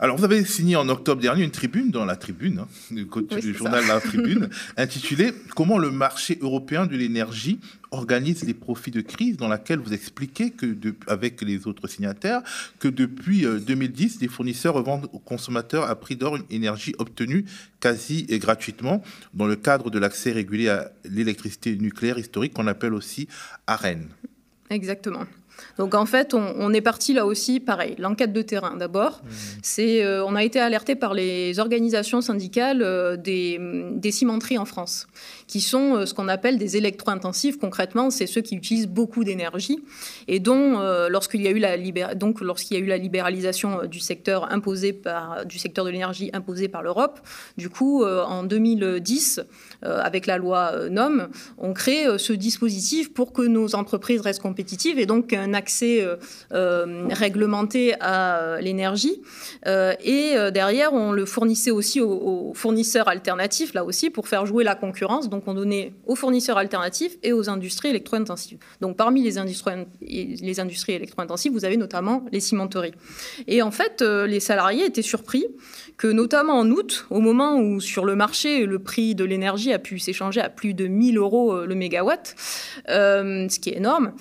Alors, 0.00 0.16
vous 0.16 0.24
avez 0.24 0.44
signé 0.44 0.74
en 0.76 0.88
octobre 0.88 1.22
dernier 1.22 1.44
une 1.44 1.50
tribune 1.50 1.90
dans 1.90 2.04
la 2.04 2.16
tribune, 2.16 2.60
hein, 2.60 2.68
du 2.90 3.54
journal 3.54 3.86
La 3.86 4.00
Tribune, 4.00 4.48
intitulée 4.76 5.32
Comment 5.54 5.78
le 5.78 5.90
marché 5.90 6.38
européen 6.40 6.86
de 6.86 6.96
l'énergie 6.96 7.60
organise 7.92 8.42
les 8.44 8.54
profits 8.54 8.90
de 8.90 9.00
crise, 9.00 9.36
dans 9.36 9.48
laquelle 9.48 9.78
vous 9.78 9.92
expliquez 9.92 10.50
que, 10.50 10.76
avec 11.06 11.40
les 11.42 11.66
autres 11.66 11.86
signataires, 11.86 12.42
que 12.78 12.88
depuis 12.88 13.42
2010, 13.42 14.16
euh, 14.16 14.18
les 14.22 14.28
fournisseurs 14.28 14.74
revendent 14.74 15.08
aux 15.12 15.18
consommateurs 15.18 15.88
à 15.88 15.94
prix 15.94 16.16
d'or 16.16 16.36
une 16.36 16.44
énergie 16.50 16.94
obtenue 16.98 17.44
quasi 17.78 18.26
et 18.28 18.38
gratuitement 18.38 19.02
dans 19.34 19.46
le 19.46 19.56
cadre 19.56 19.90
de 19.90 19.98
l'accès 19.98 20.32
régulé 20.32 20.68
à 20.68 20.90
l'électricité 21.04 21.76
nucléaire 21.76 22.18
historique 22.18 22.54
qu'on 22.54 22.66
appelle 22.66 22.94
aussi 22.94 23.28
AREN. 23.66 24.08
Exactement. 24.70 25.26
Donc 25.78 25.94
en 25.94 26.06
fait, 26.06 26.34
on, 26.34 26.72
est 26.72 26.80
parti 26.80 27.12
là 27.12 27.26
aussi, 27.26 27.60
pareil, 27.60 27.94
l'enquête 27.98 28.32
de 28.32 28.42
terrain 28.42 28.76
d'abord. 28.76 29.22
Mmh. 29.24 29.28
C'est, 29.62 30.04
euh, 30.04 30.24
on 30.24 30.34
a 30.34 30.44
été 30.44 30.60
alerté 30.60 30.94
par 30.94 31.14
les 31.14 31.58
organisations 31.58 32.20
syndicales 32.20 32.82
euh, 32.82 33.16
des, 33.16 33.58
des, 33.92 34.10
cimenteries 34.10 34.58
en 34.58 34.64
France, 34.64 35.06
qui 35.46 35.60
sont 35.60 35.96
euh, 35.96 36.06
ce 36.06 36.14
qu'on 36.14 36.28
appelle 36.28 36.58
des 36.58 36.76
électro-intensifs. 36.76 37.58
Concrètement, 37.58 38.10
c'est 38.10 38.26
ceux 38.26 38.40
qui 38.40 38.54
utilisent 38.54 38.88
beaucoup 38.88 39.24
d'énergie 39.24 39.80
et 40.28 40.40
dont, 40.40 40.78
lorsqu'il 41.08 41.42
y 41.42 41.48
a 41.48 41.50
eu 41.50 41.58
la 41.58 41.76
donc 42.14 42.40
lorsqu'il 42.40 42.76
y 42.76 42.80
a 42.80 42.82
eu 42.82 42.86
la 42.86 42.98
libéralisation 42.98 43.86
du 43.86 44.00
secteur 44.00 44.52
imposé 44.52 44.92
par 44.92 45.44
du 45.46 45.58
secteur 45.58 45.84
de 45.84 45.90
l'énergie 45.90 46.30
imposé 46.32 46.68
par 46.68 46.82
l'Europe, 46.82 47.20
du 47.56 47.68
coup, 47.68 48.04
en 48.04 48.44
2010, 48.44 49.40
avec 49.82 50.26
la 50.26 50.38
loi 50.38 50.88
NOM, 50.90 51.28
on 51.58 51.72
crée 51.72 52.06
ce 52.18 52.32
dispositif 52.32 53.12
pour 53.12 53.32
que 53.32 53.42
nos 53.42 53.74
entreprises 53.74 54.20
restent 54.20 54.42
compétitives 54.42 54.98
et 54.98 55.06
donc 55.06 55.32
un 55.42 55.54
accès 55.54 56.02
euh, 56.02 56.16
euh, 56.52 57.08
réglementé 57.10 57.94
à 58.00 58.58
l'énergie. 58.60 59.22
Euh, 59.66 59.94
et 60.02 60.34
derrière, 60.52 60.92
on 60.92 61.12
le 61.12 61.26
fournissait 61.26 61.70
aussi 61.70 62.00
aux, 62.00 62.52
fournisseurs 62.54 63.08
alternatifs, 63.08 63.74
là 63.74 63.84
aussi, 63.84 64.10
pour 64.10 64.28
faire 64.28 64.46
jouer 64.46 64.64
la 64.64 64.74
concurrence. 64.74 65.28
Donc, 65.28 65.44
on 65.46 65.54
donnait 65.54 65.92
aux 66.06 66.14
fournisseurs 66.14 66.58
alternatifs 66.58 67.16
et 67.22 67.32
aux 67.32 67.50
industries 67.50 67.88
électro-intensives. 67.88 68.58
Donc, 68.80 68.96
parmi 68.96 69.22
les 69.22 69.38
industries, 69.38 69.72
industries 70.58 70.92
électro-intensives, 70.92 71.52
vous 71.52 71.64
avez 71.64 71.76
notamment 71.76 72.24
les 72.32 72.40
cimenteries. 72.40 72.94
Et 73.46 73.62
en 73.62 73.70
fait, 73.70 74.02
les 74.02 74.40
salariés 74.40 74.86
étaient 74.86 75.02
surpris 75.02 75.46
que, 75.96 76.08
notamment 76.08 76.58
en 76.58 76.70
août, 76.70 77.06
au 77.10 77.20
moment 77.20 77.58
où 77.58 77.80
sur 77.80 78.04
le 78.04 78.16
marché, 78.16 78.66
le 78.66 78.78
prix 78.78 79.14
de 79.14 79.24
l'énergie 79.24 79.72
a 79.72 79.78
pu 79.78 79.98
s'échanger 79.98 80.40
à 80.40 80.48
plus 80.48 80.74
de 80.74 80.86
1000 80.86 81.18
euros 81.18 81.64
le 81.64 81.74
mégawatt, 81.74 82.34
ce 82.86 83.58
qui 83.58 83.70
est 83.70 83.76
énorme, 83.76 84.12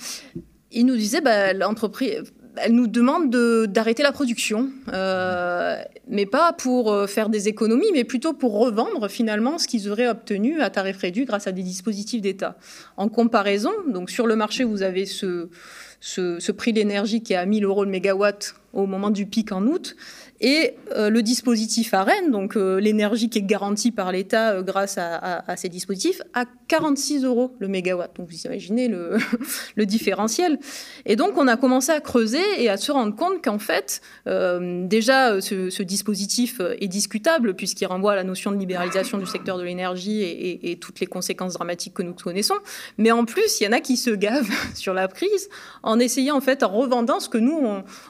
il 0.71 0.85
nous 0.85 0.95
disait, 0.95 1.21
bah, 1.21 1.53
l'entreprise, 1.53 2.23
elle 2.57 2.73
nous 2.73 2.87
demande 2.87 3.29
d'arrêter 3.67 4.03
la 4.03 4.11
production, 4.11 4.69
euh, 4.93 5.81
mais 6.07 6.25
pas 6.25 6.53
pour 6.53 6.91
euh, 6.91 7.07
faire 7.07 7.29
des 7.29 7.47
économies, 7.47 7.91
mais 7.93 8.03
plutôt 8.03 8.33
pour 8.33 8.59
revendre 8.59 9.09
finalement 9.09 9.57
ce 9.57 9.67
qu'ils 9.67 9.89
auraient 9.89 10.07
obtenu 10.07 10.61
à 10.61 10.69
tarif 10.69 10.97
réduit 10.97 11.25
grâce 11.25 11.47
à 11.47 11.51
des 11.51 11.63
dispositifs 11.63 12.21
d'État. 12.21 12.57
En 12.97 13.07
comparaison, 13.07 13.71
donc 13.87 14.09
sur 14.09 14.27
le 14.27 14.35
marché, 14.35 14.63
vous 14.63 14.81
avez 14.81 15.05
ce, 15.05 15.49
ce, 15.99 16.39
ce 16.39 16.51
prix 16.51 16.73
de 16.73 16.79
l'énergie 16.79 17.23
qui 17.23 17.33
est 17.33 17.37
à 17.37 17.45
1000 17.45 17.63
euros 17.63 17.85
le 17.85 17.91
mégawatt 17.91 18.55
au 18.73 18.85
moment 18.85 19.09
du 19.09 19.25
pic 19.25 19.51
en 19.51 19.65
août, 19.65 19.95
et 20.41 20.73
euh, 20.95 21.11
le 21.11 21.21
dispositif 21.21 21.93
AREN, 21.93 22.31
donc 22.31 22.57
euh, 22.57 22.79
l'énergie 22.79 23.29
qui 23.29 23.37
est 23.37 23.43
garantie 23.43 23.91
par 23.91 24.11
l'État 24.11 24.53
euh, 24.53 24.63
grâce 24.63 24.97
à, 24.97 25.43
ces 25.55 25.69
dispositifs, 25.69 26.21
à 26.33 26.45
46 26.67 27.25
euros 27.25 27.55
le 27.59 27.67
mégawatt. 27.67 28.11
Donc 28.15 28.27
vous 28.27 28.41
imaginez 28.45 28.87
le, 29.75 29.85
différentiel. 29.85 30.57
Et 31.05 31.15
donc 31.15 31.37
on 31.37 31.47
a 31.47 31.57
commencé 31.57 31.91
à 31.91 32.01
creuser 32.01 32.41
et 32.57 32.69
à 32.69 32.77
se 32.77 32.91
rendre 32.91 33.15
compte 33.15 33.43
qu'en 33.43 33.59
fait, 33.59 34.01
déjà 34.25 35.39
ce, 35.41 35.83
dispositif 35.83 36.59
est 36.79 36.87
discutable 36.87 37.55
puisqu'il 37.55 37.85
renvoie 37.85 38.13
à 38.13 38.15
la 38.15 38.23
notion 38.23 38.51
de 38.51 38.57
libéralisation 38.57 39.17
du 39.17 39.25
secteur 39.25 39.57
de 39.57 39.63
l'énergie 39.63 40.21
et, 40.23 40.77
toutes 40.79 40.99
les 40.99 41.07
conséquences 41.07 41.53
dramatiques 41.53 41.93
que 41.93 42.03
nous 42.03 42.13
connaissons. 42.13 42.55
Mais 42.97 43.11
en 43.11 43.25
plus, 43.25 43.59
il 43.59 43.65
y 43.65 43.67
en 43.67 43.73
a 43.73 43.79
qui 43.79 43.97
se 43.97 44.09
gavent 44.09 44.49
sur 44.73 44.93
la 44.93 45.07
prise 45.07 45.49
en 45.83 45.99
essayant 45.99 46.37
en 46.37 46.41
fait, 46.41 46.63
en 46.63 46.69
revendant 46.69 47.19
ce 47.19 47.29
que 47.29 47.37
nous, 47.37 47.61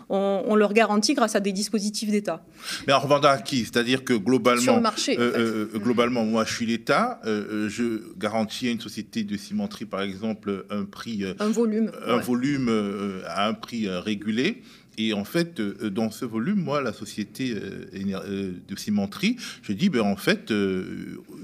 on 0.09 0.50
leur 0.55 0.73
garantit 0.73 1.13
grâce 1.13 1.35
à 1.35 1.39
des 1.39 1.51
dispositifs 1.51 2.09
d'État. 2.09 2.43
Mais 2.87 2.93
en 2.93 2.99
revendant 2.99 3.29
à 3.29 3.37
qui? 3.37 3.59
C'est-à-dire 3.59 4.03
que 4.03 4.13
globalement, 4.13 4.61
Sur 4.61 4.75
le 4.75 4.81
marché, 4.81 5.17
euh, 5.17 5.31
euh, 5.35 5.69
euh, 5.73 5.79
globalement, 5.79 6.23
moi, 6.23 6.45
je 6.45 6.53
suis 6.53 6.65
l'État. 6.65 7.19
je 7.25 8.17
garantis 8.17 8.67
à 8.67 8.71
une 8.71 8.79
société 8.79 9.23
de 9.23 9.37
cimenterie, 9.37 9.85
par 9.85 10.01
exemple, 10.01 10.65
un 10.69 10.85
prix, 10.85 11.23
un 11.39 11.49
volume, 11.49 11.91
un 12.05 12.17
volume 12.17 13.21
à 13.27 13.47
un 13.47 13.53
prix 13.53 13.87
régulé. 13.89 14.61
Et 15.01 15.13
en 15.13 15.23
fait, 15.23 15.59
euh, 15.59 15.89
dans 15.89 16.11
ce 16.11 16.25
volume, 16.25 16.61
moi, 16.61 16.81
la 16.81 16.93
société 16.93 17.53
euh, 17.55 17.85
euh, 17.95 18.51
de 18.67 18.75
cimenterie, 18.75 19.35
je 19.63 19.73
dis, 19.73 19.89
ben, 19.89 20.01
en 20.01 20.15
fait, 20.15 20.53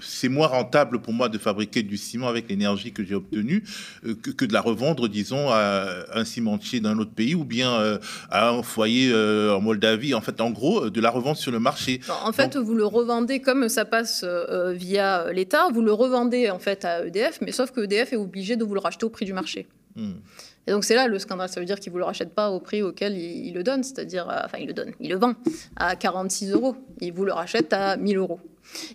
c'est 0.02 0.30
moins 0.30 0.48
rentable 0.48 1.00
pour 1.00 1.14
moi 1.14 1.30
de 1.30 1.38
fabriquer 1.38 1.82
du 1.82 1.98
ciment 1.98 2.28
avec 2.28 2.50
l'énergie 2.50 2.92
que 2.92 3.04
j'ai 3.04 3.16
obtenue 3.16 3.64
que, 4.22 4.46
de 4.46 4.54
la 4.54 4.62
revendre, 4.62 5.08
disons, 5.08 5.50
à 5.50 6.06
un 6.14 6.26
cimentier 6.26 6.80
d'un 6.80 6.98
autre 7.00 7.12
pays 7.12 7.36
ou 7.36 7.44
bien 7.44 8.00
à 8.30 8.50
un 8.50 8.64
foyer 8.64 9.14
en 9.14 9.62
Moldavie. 9.62 10.14
En 10.14 10.22
fait, 10.22 10.40
en 10.42 10.52
gros, 10.52 10.90
de 10.90 11.02
la 11.02 11.10
revendre 11.10 11.38
sur 11.38 11.52
le 11.52 11.60
marché. 11.60 12.02
En 12.24 12.32
fait, 12.32 12.58
vous 12.58 12.76
le 12.76 12.86
revendez 12.86 13.40
comme 13.40 13.70
ça 13.70 13.86
passe 13.86 14.24
via 14.74 15.32
l'État, 15.32 15.70
vous 15.74 15.82
le 15.82 15.94
revendez 15.94 16.50
en 16.50 16.60
fait 16.60 16.86
à 16.86 17.06
EDF, 17.06 17.40
mais 17.42 17.52
sauf 17.52 17.72
que 17.72 17.82
EDF 17.82 18.14
est 18.14 18.18
obligé 18.18 18.56
de 18.56 18.64
vous 18.64 18.74
le 18.74 18.80
racheter 18.80 19.06
au 19.06 19.10
prix 19.10 19.26
du 19.26 19.34
marché. 19.34 19.68
Hmm. 19.96 20.14
Et 20.68 20.72
donc 20.72 20.84
c'est 20.84 20.96
là 20.96 21.08
le 21.08 21.18
scandale, 21.18 21.48
ça 21.48 21.62
veut 21.62 21.66
dire 21.66 21.80
qu'il 21.80 21.92
ne 21.92 21.94
vous 21.94 22.00
le 22.00 22.04
rachète 22.04 22.34
pas 22.36 22.52
au 22.52 22.60
prix 22.60 22.84
auquel 22.84 23.18
il, 23.18 23.54
le 23.54 23.64
donne, 23.64 23.84
c'est-à-dire, 23.84 24.30
euh, 24.30 24.42
enfin 24.44 24.58
il 24.60 24.68
le 24.68 24.74
donne, 24.74 24.92
il 25.00 25.10
le 25.10 25.18
vend 25.18 25.34
à 25.78 25.96
46 25.96 26.52
euros, 26.52 26.76
il 27.00 27.14
vous 27.14 27.24
le 27.24 27.32
rachète 27.32 27.72
à 27.72 27.96
1000 27.96 28.18
euros. 28.18 28.40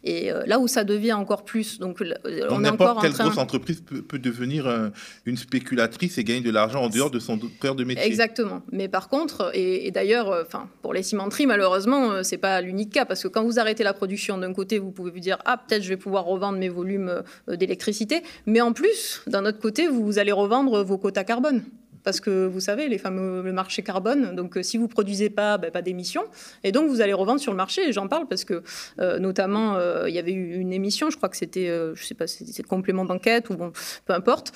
Et 0.05 0.33
euh, 0.33 0.43
là 0.47 0.59
où 0.59 0.69
ça 0.69 0.85
devient 0.85 1.12
encore 1.12 1.45
plus, 1.45 1.79
donc 1.79 2.00
euh, 2.00 2.47
on 2.50 2.64
est 2.64 2.69
encore 2.69 3.00
quelle 3.00 3.12
grosse 3.12 3.38
entreprise 3.38 3.83
peut, 3.83 4.19
devenir 4.19 4.91
une 5.26 5.37
spéculatrice 5.37 6.19
et 6.19 6.25
gagner 6.25 6.41
de 6.41 6.50
l'argent 6.50 6.83
en 6.83 6.88
dehors 6.88 7.11
de 7.11 7.19
son 7.19 7.38
cœur 7.61 7.75
de 7.75 7.85
métier. 7.85 8.05
Exactement. 8.05 8.62
Mais 8.71 8.88
par 8.88 9.09
contre, 9.09 9.50
et, 9.55 9.91
d'ailleurs, 9.91 10.33
enfin 10.43 10.69
pour 10.81 10.95
les 10.95 11.02
cimenteries, 11.02 11.47
malheureusement, 11.47 12.23
c'est 12.23 12.38
pas 12.38 12.61
l'unique 12.61 12.93
cas 12.93 13.05
parce 13.05 13.23
que 13.23 13.29
quand 13.29 13.43
vous 13.43 13.59
arrêtez 13.59 13.83
la 13.83 13.95
production 13.95 14.38
d'un 14.38 14.52
côté, 14.52 14.79
vous 14.79 14.91
pouvez 14.91 15.11
vous 15.11 15.21
dire 15.21 15.38
ah 15.45 15.57
peut-être 15.57 15.83
je 15.83 15.88
vais 15.88 15.97
pouvoir 15.97 16.25
revendre 16.25 16.59
mes 16.59 16.69
volumes 16.69 17.23
d'électricité, 17.49 18.23
mais 18.47 18.61
en 18.61 18.73
plus 18.73 19.23
d'un 19.26 19.45
autre 19.45 19.59
côté, 19.59 19.88
vous 19.88 20.19
allez 20.19 20.33
revendre 20.33 20.85
vos 20.85 20.99
quotas 20.99 21.25
carbone 21.25 21.64
parce 22.05 22.21
que 22.21 22.47
vous 22.47 22.61
savez, 22.61 22.89
les 22.89 22.99
fameux 22.99 23.43
le 23.43 23.53
marché 23.53 23.83
carbone, 23.83 24.35
donc 24.35 24.57
euh, 24.57 24.63
si 24.63 24.77
vous 24.77 24.89
produisez 24.89 25.31
pas, 25.31 25.59
ben, 25.59 25.71
pas 25.71 25.83
d'émissions, 25.83 26.25
et 26.65 26.73
donc 26.73 26.89
vous 26.89 27.01
allez 27.01 27.13
revendre 27.13 27.41
sur 27.41 27.53
le 27.53 27.57
marché. 27.57 27.89
Et 27.89 27.93
j'en 27.93 28.09
parle 28.09 28.27
parce 28.27 28.45
que 28.45 28.63
euh, 29.01 29.19
notamment, 29.19 29.77
euh, 29.77 30.09
il 30.09 30.15
y 30.15 30.19
avait 30.19 30.33
eu 30.33 30.55
une 30.55 30.73
émission, 30.73 31.11
je 31.11 31.17
crois 31.17 31.29
que 31.29 31.37
c'était, 31.37 31.69
je 31.95 32.05
sais 32.05 32.15
pas, 32.15 32.27
c'était 32.27 32.63
complément 32.63 33.05
d'enquête 33.05 33.51
ou 33.51 33.55
bon, 33.55 33.73
peu 34.05 34.13
importe, 34.13 34.53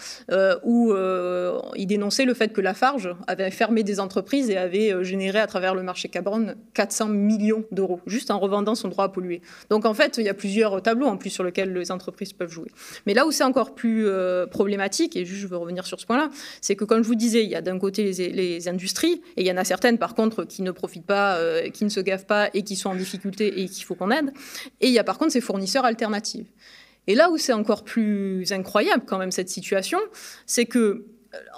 où 0.64 0.92
il 1.76 1.86
dénonçait 1.86 2.24
le 2.24 2.34
fait 2.34 2.52
que 2.52 2.60
Lafarge 2.60 3.14
avait 3.26 3.50
fermé 3.50 3.82
des 3.82 4.00
entreprises 4.00 4.50
et 4.50 4.56
avait 4.56 5.04
généré 5.04 5.38
à 5.38 5.46
travers 5.46 5.74
le 5.74 5.82
marché 5.82 6.08
carbone 6.08 6.56
400 6.74 7.08
millions 7.08 7.64
d'euros, 7.70 8.00
juste 8.06 8.30
en 8.30 8.38
revendant 8.38 8.74
son 8.74 8.88
droit 8.88 9.04
à 9.04 9.08
polluer. 9.08 9.40
Donc 9.70 9.84
en 9.84 9.94
fait, 9.94 10.18
il 10.18 10.24
y 10.24 10.28
a 10.28 10.34
plusieurs 10.34 10.82
tableaux 10.82 11.06
en 11.06 11.16
plus 11.16 11.30
sur 11.30 11.44
lesquels 11.44 11.72
les 11.72 11.92
entreprises 11.92 12.32
peuvent 12.32 12.50
jouer. 12.50 12.68
Mais 13.06 13.14
là 13.14 13.26
où 13.26 13.30
c'est 13.30 13.44
encore 13.44 13.74
plus 13.74 14.06
problématique, 14.50 15.16
et 15.16 15.24
juste 15.24 15.42
je 15.42 15.46
veux 15.46 15.56
revenir 15.56 15.86
sur 15.86 16.00
ce 16.00 16.06
point-là, 16.06 16.30
c'est 16.60 16.76
que 16.76 16.84
comme 16.84 17.02
je 17.02 17.08
vous 17.08 17.14
disais, 17.14 17.35
il 17.42 17.50
y 17.50 17.54
a 17.54 17.62
d'un 17.62 17.78
côté 17.78 18.12
les, 18.12 18.68
industries, 18.68 19.20
et 19.36 19.42
il 19.42 19.46
y 19.46 19.52
en 19.52 19.56
a 19.56 19.64
certaines 19.64 19.98
par 19.98 20.14
contre 20.14 20.44
qui 20.44 20.62
ne 20.62 20.70
profitent 20.70 21.06
pas, 21.06 21.36
euh, 21.36 21.70
qui 21.70 21.84
ne 21.84 21.88
se 21.88 22.00
gavent 22.00 22.26
pas 22.26 22.50
et 22.54 22.62
qui 22.62 22.76
sont 22.76 22.90
en 22.90 22.94
difficulté 22.94 23.60
et 23.60 23.68
qu'il 23.68 23.84
faut 23.84 23.94
qu'on 23.94 24.10
aide. 24.10 24.32
Et 24.80 24.88
il 24.88 24.92
y 24.92 24.98
a 24.98 25.04
par 25.04 25.18
contre 25.18 25.32
ces 25.32 25.40
fournisseurs 25.40 25.84
alternatifs. 25.84 26.46
Et 27.06 27.14
là 27.14 27.30
où 27.30 27.38
c'est 27.38 27.52
encore 27.52 27.84
plus 27.84 28.52
incroyable 28.52 29.04
quand 29.06 29.18
même 29.18 29.30
cette 29.30 29.48
situation, 29.48 29.98
c'est 30.44 30.66
que 30.66 31.06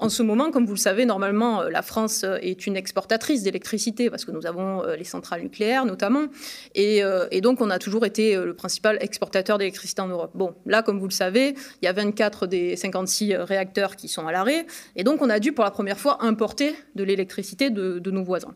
en 0.00 0.08
ce 0.08 0.22
moment, 0.22 0.50
comme 0.50 0.66
vous 0.66 0.74
le 0.74 0.78
savez, 0.78 1.04
normalement, 1.04 1.62
euh, 1.62 1.70
la 1.70 1.82
France 1.82 2.24
euh, 2.24 2.36
est 2.40 2.66
une 2.66 2.76
exportatrice 2.76 3.42
d'électricité 3.42 4.10
parce 4.10 4.24
que 4.24 4.30
nous 4.30 4.46
avons 4.46 4.82
les 4.96 5.04
centrales 5.04 5.42
nucléaires 5.42 5.84
notamment. 5.84 6.26
Et, 6.74 7.02
donc, 7.40 7.60
on 7.60 7.70
a 7.70 7.78
toujours 7.78 8.04
été 8.04 8.36
le 8.36 8.54
principal 8.54 8.98
exportateur 9.00 9.58
d'électricité 9.58 10.02
en 10.02 10.08
Europe. 10.08 10.32
Bon, 10.34 10.54
là, 10.66 10.82
comme 10.82 10.98
vous 10.98 11.06
le 11.06 11.12
savez, 11.12 11.54
il 11.82 11.84
y 11.84 11.88
a 11.88 11.92
24 11.92 12.46
des 12.46 12.76
56 12.76 13.34
réacteurs 13.36 13.96
qui 13.96 14.08
sont 14.08 14.26
à 14.26 14.32
l'arrêt. 14.32 14.66
Et 14.96 15.04
donc, 15.04 15.22
on 15.22 15.30
a 15.30 15.38
dû 15.38 15.52
pour 15.52 15.64
la 15.64 15.70
première 15.70 15.98
fois 15.98 16.22
importer 16.22 16.74
de 16.94 17.04
l'électricité 17.04 17.70
de, 17.70 18.10
nos 18.10 18.24
voisins. 18.24 18.54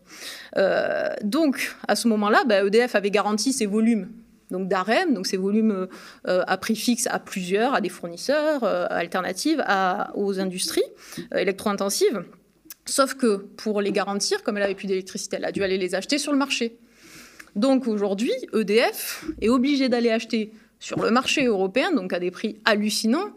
donc, 1.23 1.75
à 1.89 1.97
ce 1.97 2.09
moment-là, 2.09 2.43
EDF 2.49 2.93
bah, 2.93 2.97
e 2.97 2.97
avait 2.97 3.11
garanti 3.11 3.53
ses 3.53 3.67
volumes 3.67 4.09
donc 4.53 4.69
d'AREM, 4.69 5.15
donc 5.15 5.27
ces 5.27 5.37
volumes 5.37 5.89
euh, 6.29 6.45
à 6.47 6.57
prix 6.57 6.77
fixe 6.77 7.09
à 7.11 7.19
plusieurs, 7.19 7.75
à 7.75 7.81
des 7.81 7.89
fournisseurs 7.89 8.63
euh, 8.63 8.87
alternatifs, 8.91 9.59
à, 9.65 10.13
aux 10.15 10.39
industries 10.39 10.85
euh, 11.35 11.39
électro-intensives. 11.39 12.25
Sauf 12.85 13.15
que 13.15 13.37
pour 13.37 13.81
les 13.81 13.91
garantir, 13.91 14.43
comme 14.43 14.57
elle 14.57 14.63
avait 14.65 14.75
plus 14.75 14.87
d'électricité, 14.87 15.37
elle 15.37 15.45
a 15.45 15.53
dû 15.53 15.65
aller 15.65 15.79
les 15.79 15.95
acheter 15.95 16.19
sur 16.19 16.33
le 16.33 16.39
marché. 16.39 16.77
Donc 17.57 17.89
aujourd'hui, 17.89 18.33
EDF 18.55 19.25
est 19.41 19.49
obligé 19.49 19.89
d'aller 19.89 20.11
acheter 20.11 20.53
sur 20.79 21.01
le 21.03 21.11
marché 21.11 21.47
européen, 21.47 21.93
donc 21.93 22.13
à 22.13 22.19
des 22.19 22.31
prix 22.31 22.61
hallucinants, 22.65 23.31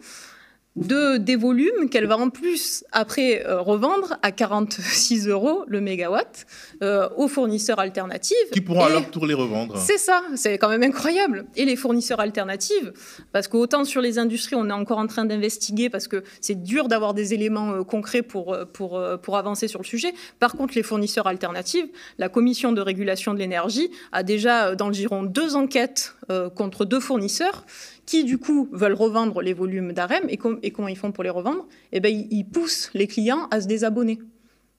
de, 0.75 1.17
des 1.17 1.37
volumes 1.37 1.89
qu'elle 1.89 2.05
va 2.05 2.17
en 2.17 2.29
plus 2.29 2.83
après 2.91 3.45
euh, 3.45 3.61
revendre 3.61 4.17
à 4.21 4.31
46 4.31 5.27
euros 5.29 5.63
le 5.67 5.79
mégawatt 5.79 6.45
euh, 6.83 7.07
aux 7.15 7.29
fournisseurs 7.29 7.79
alternatifs. 7.79 8.35
Qui 8.51 8.61
pourront 8.61 8.85
à 8.85 8.89
leur 8.89 9.09
tour 9.09 9.25
les 9.25 9.33
revendre. 9.33 9.77
C'est 9.77 9.97
ça, 9.97 10.21
c'est 10.35 10.57
quand 10.57 10.67
même 10.67 10.83
incroyable. 10.83 11.45
Et 11.55 11.63
les 11.63 11.77
fournisseurs 11.77 12.19
alternatifs, 12.19 13.23
parce 13.31 13.47
qu'autant 13.47 13.85
sur 13.85 14.01
les 14.01 14.19
industries, 14.19 14.55
on 14.55 14.69
est 14.69 14.73
encore 14.73 14.97
en 14.97 15.07
train 15.07 15.23
d'investiguer 15.23 15.89
parce 15.89 16.07
que 16.09 16.23
c'est 16.41 16.61
dur 16.61 16.89
d'avoir 16.89 17.13
des 17.13 17.33
éléments 17.33 17.71
euh, 17.71 17.83
concrets 17.83 18.21
pour, 18.21 18.57
pour, 18.73 19.01
pour 19.21 19.37
avancer 19.37 19.67
sur 19.69 19.79
le 19.79 19.85
sujet. 19.85 20.13
Par 20.39 20.53
contre, 20.53 20.73
les 20.75 20.83
fournisseurs 20.83 21.27
alternatifs, 21.27 21.85
la 22.17 22.27
commission 22.27 22.73
de 22.73 22.81
régulation 22.81 23.33
de 23.33 23.39
l'énergie 23.39 23.89
a 24.11 24.23
déjà 24.23 24.75
dans 24.75 24.87
le 24.87 24.93
giron 24.93 25.23
deux 25.23 25.55
enquêtes 25.55 26.15
contre 26.55 26.85
deux 26.85 26.99
fournisseurs 26.99 27.65
qui 28.05 28.23
du 28.23 28.37
coup 28.37 28.69
veulent 28.71 28.93
revendre 28.93 29.41
les 29.41 29.53
volumes 29.53 29.93
d'AREM 29.93 30.25
et, 30.29 30.37
comment 30.37 30.87
ils 30.87 30.97
font 30.97 31.11
pour 31.11 31.23
les 31.23 31.29
revendre 31.29 31.67
Eh 31.91 31.99
ben, 31.99 32.13
ils, 32.29 32.45
poussent 32.45 32.89
les 32.93 33.07
clients 33.07 33.47
à 33.51 33.61
se 33.61 33.67
désabonner 33.67 34.19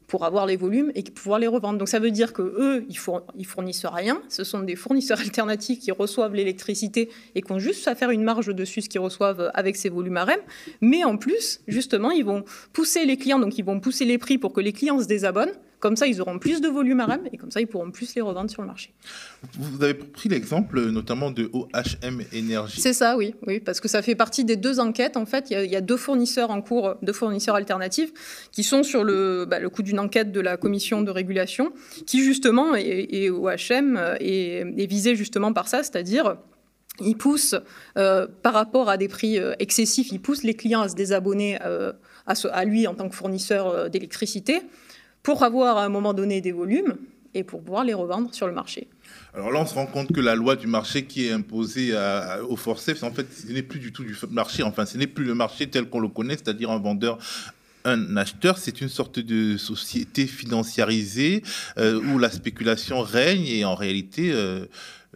pour 0.06 0.24
avoir 0.24 0.46
les 0.46 0.56
volumes 0.56 0.92
et 0.94 1.02
pouvoir 1.02 1.40
les 1.40 1.48
revendre. 1.48 1.78
Donc 1.78 1.88
ça 1.88 1.98
veut 1.98 2.12
dire 2.12 2.32
que 2.32 2.42
eux, 2.42 2.86
ils, 2.88 3.44
fournissent 3.46 3.86
rien. 3.86 4.22
Ce 4.28 4.44
sont 4.44 4.60
des 4.60 4.76
fournisseurs 4.76 5.20
alternatifs 5.24 5.80
qui 5.80 5.90
reçoivent 5.90 6.34
l'électricité 6.34 7.10
et 7.34 7.42
qui 7.42 7.52
ont 7.52 7.58
juste 7.58 7.88
à 7.88 7.94
faire 7.94 8.10
une 8.10 8.22
marge 8.22 8.54
dessus 8.54 8.82
ce 8.82 8.88
qu'ils 8.88 9.00
reçoivent 9.00 9.50
avec 9.54 9.76
ces 9.76 9.88
volumes 9.88 10.16
AREM. 10.16 10.40
Mais 10.80 11.02
en 11.02 11.16
plus, 11.16 11.60
justement, 11.66 12.12
ils 12.12 12.24
vont 12.24 12.44
pousser 12.72 13.04
les 13.04 13.16
clients, 13.16 13.40
donc 13.40 13.58
ils 13.58 13.64
vont 13.64 13.80
pousser 13.80 14.04
les 14.04 14.18
prix 14.18 14.38
pour 14.38 14.52
que 14.52 14.60
les 14.60 14.72
clients 14.72 15.00
se 15.00 15.06
désabonnent 15.06 15.52
comme 15.80 15.96
ça, 15.96 16.06
ils 16.06 16.20
auront 16.20 16.38
plus 16.38 16.60
de 16.60 16.68
volume 16.68 17.00
à 17.00 17.06
REM 17.06 17.20
et 17.32 17.36
comme 17.36 17.50
ça, 17.50 17.60
ils 17.60 17.66
pourront 17.66 17.90
plus 17.90 18.14
les 18.14 18.22
revendre 18.22 18.50
sur 18.50 18.62
le 18.62 18.68
marché. 18.68 18.92
Vous 19.58 19.82
avez 19.82 19.94
pris 19.94 20.28
l'exemple 20.28 20.90
notamment 20.90 21.30
de 21.30 21.50
OHM 21.52 22.22
Énergie. 22.32 22.80
C'est 22.80 22.92
ça, 22.92 23.16
oui, 23.16 23.34
oui, 23.46 23.60
parce 23.60 23.80
que 23.80 23.88
ça 23.88 24.02
fait 24.02 24.14
partie 24.14 24.44
des 24.44 24.56
deux 24.56 24.80
enquêtes. 24.80 25.16
En 25.16 25.26
fait, 25.26 25.50
il 25.50 25.70
y, 25.70 25.76
a, 25.76 25.80
deux 25.80 25.96
fournisseurs 25.96 26.50
en 26.50 26.62
cours, 26.62 26.96
deux 27.02 27.12
fournisseurs 27.12 27.54
alternatifs, 27.54 28.12
qui 28.52 28.62
sont 28.62 28.82
sur 28.82 29.04
le, 29.04 29.44
bah, 29.44 29.58
le 29.58 29.68
coup 29.68 29.82
d'une 29.82 29.98
enquête 29.98 30.32
de 30.32 30.40
la 30.40 30.56
commission 30.56 31.02
de 31.02 31.10
régulation, 31.10 31.72
qui 32.06 32.22
justement, 32.22 32.74
et, 32.74 33.30
OHM 33.30 33.98
est, 34.20 34.64
est 34.76 34.86
visé 34.86 35.16
justement 35.16 35.52
par 35.52 35.68
ça, 35.68 35.82
c'est-à-dire 35.82 36.36
ils 37.00 37.16
poussent, 37.16 37.56
euh, 37.98 38.26
par 38.42 38.54
rapport 38.54 38.88
à 38.88 38.96
des 38.96 39.08
prix 39.08 39.38
euh, 39.38 39.54
excessifs, 39.58 40.12
ils 40.12 40.20
poussent 40.20 40.44
les 40.44 40.54
clients 40.54 40.82
à 40.82 40.88
se 40.88 40.94
désabonner 40.94 41.58
euh, 41.64 41.92
à, 42.26 42.34
à, 42.52 42.64
lui 42.64 42.86
en 42.86 42.94
tant 42.94 43.08
que 43.08 43.14
fournisseur 43.14 43.90
d'électricité 43.90 44.62
pour 45.26 45.42
avoir 45.42 45.76
à 45.76 45.84
un 45.84 45.88
moment 45.88 46.14
donné 46.14 46.40
des 46.40 46.52
volumes 46.52 46.94
et 47.34 47.42
pour 47.42 47.60
pouvoir 47.60 47.82
les 47.82 47.94
revendre 47.94 48.32
sur 48.32 48.46
le 48.46 48.52
marché. 48.52 48.86
Alors 49.34 49.50
là, 49.50 49.60
on 49.60 49.66
se 49.66 49.74
rend 49.74 49.86
compte 49.86 50.12
que 50.12 50.20
la 50.20 50.36
loi 50.36 50.54
du 50.54 50.68
marché 50.68 51.04
qui 51.04 51.26
est 51.26 51.32
imposée 51.32 51.92
au 52.48 52.54
forceps, 52.54 53.02
en 53.02 53.10
fait, 53.10 53.26
ce 53.32 53.52
n'est 53.52 53.64
plus 53.64 53.80
du 53.80 53.92
tout 53.92 54.04
du 54.04 54.16
marché. 54.30 54.62
Enfin, 54.62 54.86
ce 54.86 54.96
n'est 54.96 55.08
plus 55.08 55.24
le 55.24 55.34
marché 55.34 55.66
tel 55.66 55.90
qu'on 55.90 55.98
le 55.98 56.06
connaît, 56.06 56.34
c'est-à-dire 56.34 56.70
un 56.70 56.78
vendeur 56.78 57.18
un 57.84 58.16
acheteur, 58.16 58.58
c'est 58.58 58.80
une 58.80 58.88
sorte 58.88 59.18
de 59.18 59.56
société 59.56 60.26
financiarisée 60.26 61.42
euh, 61.78 62.00
où 62.00 62.18
la 62.18 62.30
spéculation 62.30 63.00
règne 63.00 63.46
et 63.46 63.64
en 63.64 63.74
réalité 63.74 64.32
euh, 64.32 64.66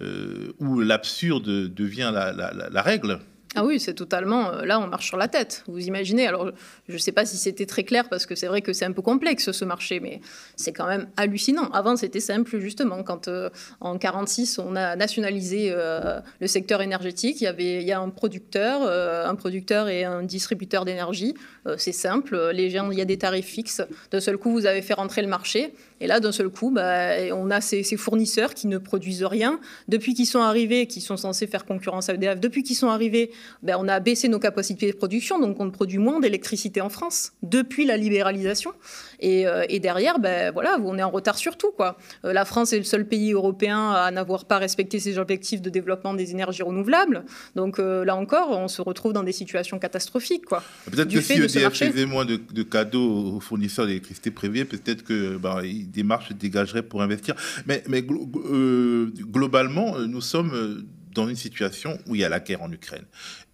euh, 0.01 0.53
où 0.59 0.81
l'absurde 0.81 1.73
devient 1.73 2.12
la, 2.12 2.83
règle. 2.83 3.20
Ah 3.57 3.65
oui, 3.65 3.81
c'est 3.81 3.95
totalement. 3.95 4.53
Euh, 4.53 4.65
là, 4.65 4.79
on 4.79 4.87
marche 4.87 5.09
sur 5.09 5.17
la 5.17 5.27
tête. 5.27 5.65
Vous 5.67 5.85
imaginez 5.85 6.25
Alors, 6.25 6.53
je 6.89 6.93
ne 6.93 6.99
sais 6.99 7.11
pas 7.11 7.27
si 7.27 7.37
c'était 7.37 7.67
très 7.67 7.83
clair 7.83 8.09
parce 8.09 8.25
que 8.25 8.37
c'est 8.37 8.47
vrai 8.47 8.63
que 8.63 8.73
c'est 8.73 8.85
un 8.85 8.93
peu 8.93 9.03
complexe 9.03 9.51
ce 9.51 9.65
marché, 9.65 9.99
mais 9.99 10.21
c'est 10.55 10.73
quand 10.73 10.87
même 10.87 11.09
hallucinant. 11.17 11.69
Avant, 11.73 11.97
c'était 11.97 12.21
simple 12.21 12.61
justement. 12.61 13.03
Quand 13.03 13.27
euh, 13.27 13.51
en 13.81 13.99
46, 13.99 14.61
on 14.61 14.77
a 14.77 14.95
nationalisé 14.95 15.71
euh, 15.73 16.21
le 16.41 16.47
secteur 16.47 16.81
énergétique, 16.81 17.41
il 17.41 17.45
y 17.45 17.49
avait, 17.49 17.83
il 17.83 17.89
y 17.89 17.93
a 17.93 17.99
un 17.99 18.11
producteur, 18.11 18.83
un 18.83 19.35
producteur 19.35 19.89
et 19.89 20.05
un 20.05 20.23
distributeur 20.23 20.85
d'énergie. 20.85 21.35
c'est 21.77 21.93
simple. 21.93 22.51
Les 22.53 22.71
gens, 22.71 22.91
il 22.93 22.99
y 22.99 23.03
a 23.03 23.05
des 23.05 23.19
tarifs 23.19 23.47
fixes. 23.47 23.83
D'un 24.13 24.21
seul 24.21 24.39
coup, 24.39 24.53
vous 24.53 24.67
avez 24.67 24.83
fait 24.83 24.95
rentrer 24.95 25.23
le 25.23 25.29
marché. 25.29 25.75
Et 26.01 26.07
là, 26.07 26.21
d'un 26.21 26.33
seul 26.33 26.49
coup, 26.49 26.71
bah, 26.71 27.11
on 27.33 27.51
a 27.51 27.61
ces, 27.61 27.83
fournisseurs 27.97 28.55
qui 28.55 28.69
ne 28.69 28.79
produisent 28.79 29.25
rien. 29.25 29.61
Depuis 29.89 30.15
qu'ils 30.15 30.27
sont 30.27 30.41
arrivés, 30.41 30.87
qui 30.87 31.01
sont 31.01 31.17
censés 31.17 31.47
faire 31.47 31.67
concurrence 31.67 32.09
à 32.09 32.15
EDF, 32.15 32.41
depuis 32.41 32.63
qu'ils 32.63 32.77
sont 32.77 32.89
arrivés, 32.89 33.31
bah, 33.62 33.74
on 33.79 33.88
a 33.88 34.00
baissé 34.00 34.29
nos 34.29 34.38
capacités 34.38 34.90
de 34.90 34.96
production, 34.96 35.38
donc 35.38 35.61
on 35.61 35.70
produit 35.70 35.98
moins 35.98 36.20
d'électricité 36.20 36.81
en 36.81 36.88
France 36.88 37.33
depuis 37.42 37.85
la 37.85 37.96
libéralisation. 37.96 38.72
Et, 39.20 39.46
euh, 39.46 39.64
derrière, 39.81 40.18
bah, 40.18 40.50
voilà, 40.50 40.79
on 40.83 40.98
est 40.98 41.03
en 41.03 41.11
retard 41.11 41.38
sur 41.38 41.57
tout. 41.57 41.70
Quoi. 41.70 41.96
Euh, 42.24 42.33
la 42.33 42.44
France 42.44 42.72
est 42.72 42.79
le 42.79 42.85
seul 42.85 43.07
pays 43.07 43.33
européen 43.33 43.92
à 43.92 44.11
n'avoir 44.11 44.44
pas 44.44 44.59
respecté 44.59 44.98
ses 44.98 45.18
objectifs 45.18 45.62
de 45.62 45.70
développement 45.70 46.14
des 46.14 46.33
énergies 46.33 46.62
renouvelables. 46.62 47.24
Donc 47.57 47.79
euh, 47.79 48.05
là 48.05 48.16
encore, 48.16 48.50
on 48.50 48.68
se 48.68 48.83
retrouve 48.83 49.12
dans 49.12 49.22
des 49.22 49.33
situations 49.33 49.79
catastrophiques. 49.79 50.44
Peut-être 50.46 51.09
que 51.09 51.20
si 51.20 51.35
EDF 51.35 51.74
faisait 51.74 52.07
moins 52.07 52.24
de, 52.24 52.62
cadeaux 52.62 53.37
aux 53.37 53.40
fournisseurs 53.40 53.87
d'électricité 53.87 54.31
privée, 54.31 54.64
peut-être 54.64 55.03
que 55.03 55.37
bah, 55.37 55.62
des 55.64 56.03
marches 56.03 56.33
dégageraient 56.33 56.83
pour 56.83 57.03
investir. 57.03 57.35
Mais, 57.66 57.83
mais 57.88 58.03
globalement, 58.03 59.98
nous 59.98 60.20
sommes 60.20 60.85
dans 61.12 61.29
une 61.29 61.37
situation 61.37 61.99
où 62.07 62.14
il 62.14 62.20
y 62.20 62.25
a 62.25 62.29
la 62.29 62.40
guerre 62.40 62.62
en 62.62 62.70
Ukraine. 62.73 63.05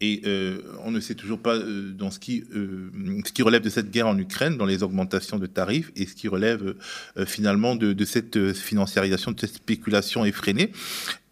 Et 0.01 0.23
on 0.85 0.91
ne 0.91 1.01
sait 1.01 1.15
toujours 1.15 1.39
pas 1.39 1.59
dans 1.59 2.11
ce 2.11 2.19
qui, 2.19 2.45
ce 2.53 3.33
qui 3.33 3.43
relève 3.43 3.63
de 3.63 3.71
cette 3.71 3.91
guerre 3.91 4.09
en 4.09 4.19
Ukraine, 4.19 4.57
dans 4.59 4.67
les 4.67 4.83
augmentations 4.83 5.39
de 5.39 5.47
tarifs, 5.47 5.91
et 5.97 6.07
ce 6.07 6.15
qui 6.15 6.29
relève 6.29 6.75
finalement 7.27 7.77
de, 7.77 8.05
cette 8.05 8.53
financiarisation, 8.53 9.33
de 9.33 9.41
cette 9.41 9.55
spéculation 9.55 10.25
effrénée. 10.25 10.71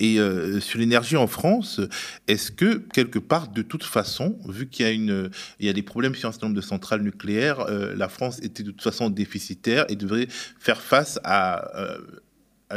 Et 0.01 0.19
sur 0.61 0.79
l'énergie 0.79 1.17
en 1.17 1.27
France, 1.27 1.81
est-ce 2.27 2.51
que 2.51 2.83
quelque 2.95 3.19
part, 3.19 3.49
de 3.49 3.63
toute 3.63 3.85
façon, 3.85 4.39
vu 4.49 4.67
qu'il 4.69 5.31
y 5.61 5.69
a 5.69 5.73
des 5.73 5.83
problèmes 5.83 6.15
sur 6.15 6.31
un 6.31 6.33
certain 6.33 6.47
nombre 6.47 6.57
de 6.57 6.67
centrales 6.67 7.03
nucléaires, 7.03 7.67
la 7.69 8.09
France 8.09 8.39
était 8.43 8.63
de 8.63 8.71
toute 8.71 8.83
façon 8.83 9.11
déficitaire 9.11 9.85
et 9.91 9.97
devrait 9.97 10.29
faire 10.59 10.81
face 10.81 11.21
à 11.23 11.71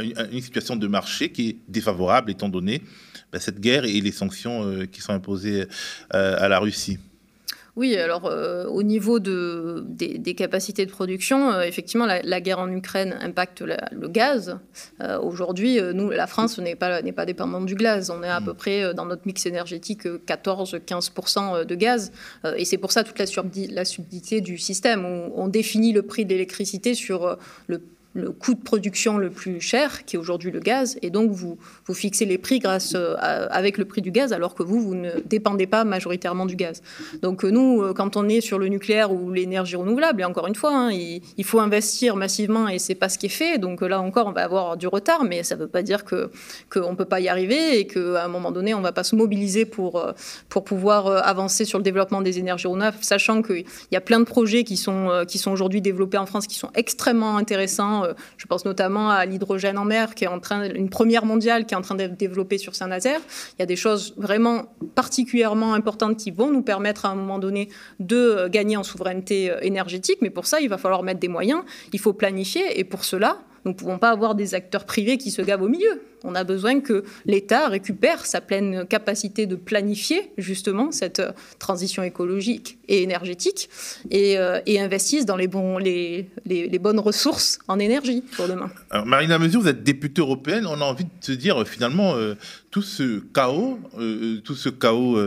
une, 0.02 0.40
situation 0.42 0.76
de 0.76 0.86
marché 0.86 1.30
qui 1.30 1.48
est 1.48 1.56
défavorable 1.68 2.30
étant 2.30 2.48
donné 2.48 2.82
bah, 3.32 3.40
cette 3.40 3.60
guerre 3.60 3.84
et 3.84 4.00
les 4.00 4.12
sanctions 4.12 4.64
euh, 4.64 4.86
qui 4.86 5.02
sont 5.02 5.12
imposées 5.12 5.66
euh, 6.14 6.36
à 6.38 6.48
la 6.48 6.58
Russie. 6.58 6.98
Oui, 7.76 7.94
alors 7.94 8.26
euh, 8.26 8.64
au 8.64 8.82
niveau 8.82 9.20
de, 9.20 9.84
des, 9.86 10.34
capacités 10.34 10.84
de 10.84 10.90
production, 10.90 11.60
effectivement, 11.60 12.06
la, 12.06 12.40
guerre 12.40 12.58
en 12.58 12.72
Ukraine 12.72 13.16
impacte 13.20 13.60
le 13.62 14.08
gaz. 14.08 14.58
Aujourd'hui, 15.22 15.78
nous, 15.94 16.10
la 16.10 16.26
France 16.26 16.58
n'est 16.58 16.74
pas, 16.74 17.00
dépendante 17.02 17.66
du 17.66 17.76
gaz. 17.76 18.10
On 18.10 18.24
est 18.24 18.28
à 18.28 18.40
peu 18.40 18.52
près 18.52 18.92
dans 18.94 19.06
notre 19.06 19.22
mix 19.26 19.46
énergétique 19.46 20.06
14-15% 20.06 21.66
de 21.66 21.74
gaz. 21.76 22.10
et 22.56 22.64
c'est 22.64 22.78
pour 22.78 22.90
ça 22.90 23.04
toute 23.04 23.20
la, 23.20 23.26
la 23.70 23.84
subtilité 23.84 24.40
du 24.40 24.58
système. 24.58 25.04
où 25.04 25.32
on 25.36 25.46
définit 25.46 25.92
le 25.92 26.02
prix 26.02 26.24
de 26.24 26.30
l'électricité 26.30 26.94
sur 26.94 27.38
le 27.68 27.80
le 28.18 28.30
coût 28.32 28.54
de 28.54 28.60
production 28.60 29.16
le 29.16 29.30
plus 29.30 29.60
cher, 29.60 30.04
qui 30.04 30.16
est 30.16 30.18
aujourd'hui 30.18 30.50
le 30.50 30.60
gaz, 30.60 30.98
et 31.02 31.10
donc 31.10 31.30
vous, 31.30 31.58
vous 31.86 31.94
fixez 31.94 32.24
les 32.24 32.38
prix 32.38 32.58
grâce 32.58 32.92
euh, 32.94 33.16
avec 33.18 33.78
le 33.78 33.84
prix 33.84 34.02
du 34.02 34.10
gaz, 34.10 34.32
alors 34.32 34.54
que 34.54 34.62
vous, 34.62 34.80
vous 34.80 34.94
ne 34.94 35.10
dépendez 35.24 35.66
pas 35.66 35.84
majoritairement 35.84 36.46
du 36.46 36.56
gaz. 36.56 36.82
Donc 37.22 37.44
euh, 37.44 37.50
nous, 37.50 37.82
euh, 37.82 37.94
quand 37.94 38.16
on 38.16 38.28
est 38.28 38.40
sur 38.40 38.58
le 38.58 38.68
nucléaire 38.68 39.12
ou 39.12 39.30
l'énergie 39.30 39.76
renouvelable, 39.76 40.20
et 40.20 40.24
encore 40.24 40.46
une 40.46 40.54
fois, 40.54 40.72
hein, 40.74 40.90
il, 40.90 41.44
faut 41.44 41.60
investir 41.60 42.16
massivement, 42.16 42.68
et 42.68 42.78
c'est 42.78 42.94
pas 42.94 43.08
ce 43.08 43.18
qui 43.18 43.26
est 43.26 43.30
fait. 43.30 43.58
Donc 43.58 43.80
là 43.80 44.00
encore, 44.00 44.26
on 44.26 44.32
va 44.32 44.44
avoir 44.44 44.76
du 44.76 44.86
retard, 44.86 45.24
mais 45.24 45.42
ça 45.42 45.54
ne 45.54 45.60
veut 45.60 45.68
pas 45.68 45.82
dire 45.82 46.04
que 46.04 46.30
qu'on 46.70 46.96
peut 46.96 47.04
pas 47.04 47.20
y 47.20 47.28
arriver 47.28 47.78
et 47.78 47.86
qu'à 47.86 48.24
un 48.24 48.28
moment 48.28 48.50
donné, 48.50 48.74
on 48.74 48.80
va 48.80 48.92
pas 48.92 49.04
se 49.04 49.16
mobiliser 49.16 49.64
pour, 49.64 50.04
pour 50.48 50.64
pouvoir 50.64 51.06
avancer 51.06 51.64
sur 51.64 51.78
le 51.78 51.84
développement 51.84 52.20
des 52.20 52.38
énergies 52.38 52.66
renouvelables, 52.66 52.98
sachant 53.00 53.40
qu'il 53.42 53.64
y 53.92 53.96
a 53.96 54.00
plein 54.00 54.20
de 54.20 54.24
projets 54.24 54.64
qui 54.64 54.76
sont, 54.76 55.24
qui 55.26 55.38
sont 55.38 55.50
aujourd'hui 55.50 55.80
développés 55.80 56.18
en 56.18 56.26
France 56.26 56.46
qui 56.46 56.58
sont 56.58 56.70
extrêmement 56.74 57.36
intéressants 57.36 58.04
je 58.36 58.46
pense 58.46 58.64
notamment 58.64 59.10
à 59.10 59.26
l'hydrogène 59.26 59.78
en 59.78 59.84
mer, 59.84 60.14
qui 60.14 60.24
est 60.24 60.28
en 60.28 60.40
train, 60.40 60.64
une 60.70 60.90
première 60.90 61.24
mondiale 61.24 61.66
qui 61.66 61.74
est 61.74 61.76
en 61.76 61.82
train 61.82 61.94
d'être 61.94 62.16
développée 62.16 62.58
sur 62.58 62.74
Saint-Nazaire. 62.74 63.20
Il 63.56 63.60
y 63.60 63.62
a 63.62 63.66
des 63.66 63.76
choses 63.76 64.14
vraiment 64.16 64.74
particulièrement 64.94 65.74
importantes 65.74 66.16
qui 66.16 66.30
vont 66.30 66.50
nous 66.50 66.62
permettre 66.62 67.06
à 67.06 67.10
un 67.10 67.14
moment 67.14 67.38
donné 67.38 67.68
de 68.00 68.16
euh, 68.16 68.48
gagner 68.48 68.76
en 68.76 68.82
souveraineté 68.82 69.50
euh, 69.50 69.58
énergétique. 69.60 70.18
Mais 70.20 70.30
pour 70.30 70.46
ça, 70.46 70.60
il 70.60 70.68
va 70.68 70.78
falloir 70.78 71.02
mettre 71.02 71.20
des 71.20 71.28
moyens. 71.28 71.62
Il 71.92 72.00
faut 72.00 72.12
planifier. 72.12 72.78
Et 72.78 72.84
pour 72.84 73.04
cela, 73.04 73.38
nous 73.64 73.72
ne 73.72 73.76
pouvons 73.76 73.98
pas 73.98 74.10
avoir 74.10 74.34
des 74.34 74.54
acteurs 74.54 74.84
privés 74.84 75.18
qui 75.18 75.30
se 75.30 75.42
gavent 75.42 75.62
au 75.62 75.68
milieu. 75.68 76.00
On 76.24 76.34
a 76.34 76.44
besoin 76.44 76.80
que 76.80 77.04
l'État 77.26 77.68
récupère 77.68 78.26
sa 78.26 78.40
pleine 78.40 78.86
capacité 78.86 79.46
de 79.46 79.56
planifier 79.56 80.32
justement 80.36 80.90
cette 80.90 81.20
euh, 81.20 81.30
transition 81.58 82.02
écologique 82.02 82.78
et 82.88 83.02
énergétique 83.02 83.68
et, 84.10 84.38
euh, 84.38 84.58
investisse 84.68 85.26
dans 85.26 85.36
les, 85.36 85.48
bons, 85.48 85.78
les, 85.78 86.28
les, 86.46 86.78
bonnes 86.78 87.00
ressources 87.00 87.58
en 87.68 87.78
énergie 87.78 88.22
pour 88.36 88.46
demain. 88.48 88.70
Alors, 88.90 89.06
Marina 89.06 89.38
Mesure, 89.38 89.60
vous 89.60 89.68
êtes 89.68 89.82
députée 89.82 90.20
européenne. 90.20 90.66
On 90.66 90.80
a 90.80 90.84
envie 90.84 91.04
de 91.04 91.10
se 91.20 91.32
dire 91.32 91.66
finalement 91.66 92.14
euh, 92.14 92.34
tout 92.70 92.82
ce 92.82 93.20
chaos, 93.34 93.78
tout 94.44 94.54
ce 94.54 94.68
chaos 94.68 95.18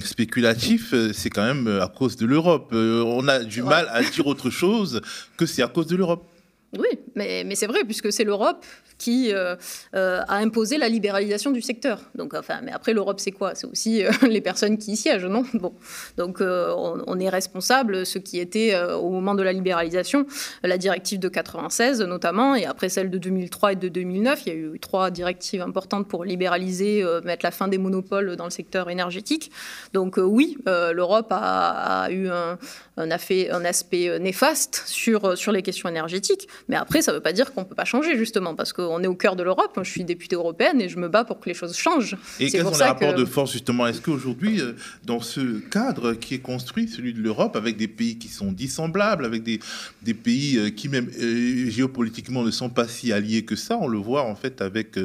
spéculatif, 0.00 0.94
c'est 1.12 1.30
quand 1.30 1.44
même 1.44 1.78
à 1.80 1.86
cause 1.86 2.16
de 2.16 2.26
l'Europe. 2.26 2.70
on 2.72 3.26
a 3.28 3.38
du 3.44 3.62
mal 3.62 3.88
à 3.90 4.02
dire 4.02 4.26
autre 4.26 4.50
chose 4.50 5.00
que 5.36 5.46
c'est 5.46 5.62
à 5.62 5.68
cause 5.68 5.86
de 5.86 5.96
l'Europe. 5.96 6.31
Oui, 6.78 6.88
mais, 7.14 7.54
c'est 7.54 7.66
vrai, 7.66 7.84
puisque 7.84 8.12
c'est 8.12 8.24
l'Europe 8.24 8.64
qui 9.02 9.32
euh, 9.32 9.56
euh, 9.96 10.20
a 10.28 10.36
imposé 10.36 10.78
la 10.78 10.88
libéralisation 10.88 11.50
du 11.50 11.60
secteur. 11.60 12.00
Donc, 12.14 12.34
enfin, 12.34 12.60
mais 12.62 12.70
après, 12.70 12.92
l'Europe, 12.92 13.18
c'est 13.18 13.32
quoi? 13.32 13.56
C'est 13.56 13.66
aussi 13.66 14.04
euh, 14.04 14.10
les 14.28 14.40
personnes 14.40 14.78
qui 14.78 14.92
y 14.92 14.96
siègent, 14.96 15.26
non? 15.26 15.44
Bon, 15.54 15.74
donc 16.16 16.40
on, 16.40 17.18
est 17.20 17.28
responsable, 17.28 18.06
ce 18.06 18.18
qui 18.18 18.38
était 18.38 18.74
au 18.94 19.10
moment 19.10 19.34
de 19.34 19.42
la 19.42 19.52
libéralisation, 19.52 20.26
la 20.62 20.78
directive 20.78 21.20
de 21.20 21.28
96 21.28 22.00
notamment, 22.02 22.54
et 22.54 22.64
après 22.64 22.88
celle 22.88 23.10
de 23.10 23.18
2003 23.18 23.72
et 23.72 23.76
de 23.76 23.88
2009, 23.88 24.42
il 24.46 24.48
y 24.48 24.52
a 24.52 24.58
eu 24.58 24.78
trois 24.80 25.10
directives 25.10 25.60
importantes 25.60 26.08
pour 26.08 26.24
libéraliser, 26.24 27.04
mettre 27.24 27.44
la 27.44 27.50
fin 27.50 27.68
des 27.68 27.78
monopoles 27.78 28.36
dans 28.36 28.44
le 28.44 28.50
secteur 28.50 28.90
énergétique. 28.90 29.52
Donc 29.92 30.16
oui, 30.16 30.56
l'Europe 30.66 31.28
a, 31.30 32.08
eu 32.10 32.28
un, 32.28 32.58
un, 32.96 33.08
un 33.08 33.64
aspect 33.64 34.18
néfaste 34.18 34.82
sur, 34.86 35.36
sur 35.38 35.52
les 35.52 35.62
questions 35.62 35.88
énergétiques, 35.88 36.48
mais 36.68 36.76
après, 36.76 37.02
ça 37.02 37.12
ne 37.12 37.16
veut 37.16 37.22
pas 37.22 37.32
dire 37.32 37.52
qu'on 37.52 37.60
ne 37.60 37.66
peut 37.66 37.74
pas 37.74 37.84
changer, 37.84 38.16
justement, 38.16 38.54
parce 38.54 38.72
que 38.72 38.82
on 38.92 39.02
est 39.02 39.06
au 39.06 39.14
cœur 39.14 39.36
de 39.36 39.42
l'Europe. 39.42 39.78
Je 39.82 39.90
suis 39.90 40.04
députée 40.04 40.36
européenne 40.36 40.80
et 40.80 40.88
je 40.88 40.98
me 40.98 41.08
bats 41.08 41.24
pour 41.24 41.40
que 41.40 41.48
les 41.48 41.54
choses 41.54 41.76
changent. 41.76 42.16
Et 42.38 42.50
quels 42.50 42.62
sont 42.62 42.70
les 42.70 42.84
rapports 42.84 43.14
de 43.14 43.24
force 43.24 43.52
justement? 43.52 43.86
Est-ce 43.86 44.00
qu'aujourd'hui, 44.00 44.60
euh, 44.60 44.72
dans 45.04 45.20
ce 45.20 45.58
cadre 45.58 46.14
qui 46.14 46.34
est 46.34 46.40
construit, 46.40 46.88
celui 46.88 47.14
de 47.14 47.20
l'Europe, 47.20 47.56
avec 47.56 47.76
des 47.76 47.88
pays 47.88 48.18
qui 48.18 48.28
sont 48.28 48.52
dissemblables, 48.52 49.24
avec 49.24 49.42
des, 49.42 49.60
des 50.02 50.14
pays 50.14 50.58
euh, 50.58 50.70
qui 50.70 50.88
même 50.88 51.08
euh, 51.20 51.70
géopolitiquement 51.70 52.42
ne 52.42 52.50
sont 52.50 52.70
pas 52.70 52.88
si 52.88 53.12
alliés 53.12 53.44
que 53.44 53.56
ça, 53.56 53.78
on 53.80 53.88
le 53.88 53.98
voit 53.98 54.24
en 54.24 54.34
fait 54.34 54.60
avec 54.60 54.98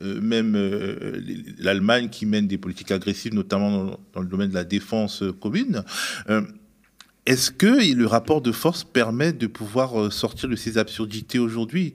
même 0.00 0.56
l'Allemagne 1.58 2.08
qui 2.08 2.26
mène 2.26 2.46
des 2.46 2.58
politiques 2.58 2.90
agressives, 2.90 3.34
notamment 3.34 3.70
dans, 3.70 4.00
dans, 4.14 4.20
le 4.20 4.26
domaine 4.26 4.50
de 4.50 4.54
la 4.54 4.64
défense 4.64 5.22
commune. 5.40 5.84
Est-ce 7.26 7.50
que 7.50 7.94
le 7.94 8.06
rapport 8.06 8.40
de 8.40 8.52
force 8.52 8.84
permet 8.84 9.32
de 9.32 9.46
pouvoir 9.46 10.12
sortir 10.12 10.48
de 10.48 10.56
ces 10.56 10.78
absurdités 10.78 11.38
aujourd'hui? 11.38 11.94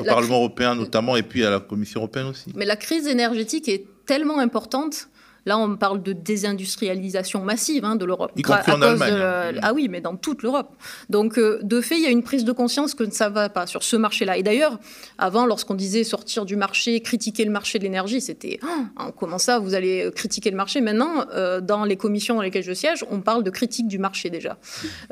Bah, 0.00 0.02
au 0.02 0.14
Parlement 0.14 0.36
européen 0.36 0.74
notamment, 0.74 1.16
et 1.16 1.22
puis 1.22 1.44
à 1.44 1.50
la 1.50 1.60
Commission 1.60 2.00
européenne 2.00 2.26
aussi. 2.26 2.50
Mais 2.54 2.66
la 2.66 2.76
crise 2.76 3.06
énergétique 3.06 3.68
est 3.68 3.86
tellement 4.06 4.38
importante 4.38 5.08
Là, 5.44 5.58
on 5.58 5.76
parle 5.76 6.02
de 6.02 6.12
désindustrialisation 6.12 7.42
massive 7.42 7.84
hein, 7.84 7.96
de 7.96 8.04
l'Europe. 8.04 8.32
Y 8.36 8.42
compris 8.42 8.72
en 8.72 8.82
Allemagne. 8.82 9.14
Hein. 9.14 9.52
Ah 9.62 9.72
oui, 9.74 9.88
mais 9.88 10.00
dans 10.00 10.16
toute 10.16 10.42
l'Europe. 10.42 10.74
Donc, 11.10 11.38
euh, 11.38 11.58
de 11.62 11.80
fait, 11.80 11.96
il 11.96 12.02
y 12.02 12.06
a 12.06 12.10
une 12.10 12.22
prise 12.22 12.44
de 12.44 12.52
conscience 12.52 12.94
que 12.94 13.10
ça 13.10 13.28
ne 13.28 13.34
va 13.34 13.48
pas 13.48 13.66
sur 13.66 13.82
ce 13.82 13.96
marché-là. 13.96 14.36
Et 14.36 14.42
d'ailleurs, 14.42 14.78
avant, 15.18 15.44
lorsqu'on 15.46 15.74
disait 15.74 16.04
sortir 16.04 16.44
du 16.44 16.54
marché, 16.54 17.00
critiquer 17.00 17.44
le 17.44 17.50
marché 17.50 17.78
de 17.78 17.84
l'énergie, 17.84 18.20
c'était 18.20 18.60
oh, 18.62 19.10
comment 19.16 19.38
ça, 19.38 19.58
vous 19.58 19.74
allez 19.74 20.10
critiquer 20.14 20.50
le 20.50 20.56
marché? 20.56 20.80
Maintenant, 20.80 21.26
euh, 21.34 21.60
dans 21.60 21.84
les 21.84 21.96
commissions 21.96 22.36
dans 22.36 22.42
lesquelles 22.42 22.62
je 22.62 22.72
siège, 22.72 23.04
on 23.10 23.20
parle 23.20 23.42
de 23.42 23.50
critique 23.50 23.88
du 23.88 23.98
marché 23.98 24.30
déjà. 24.30 24.58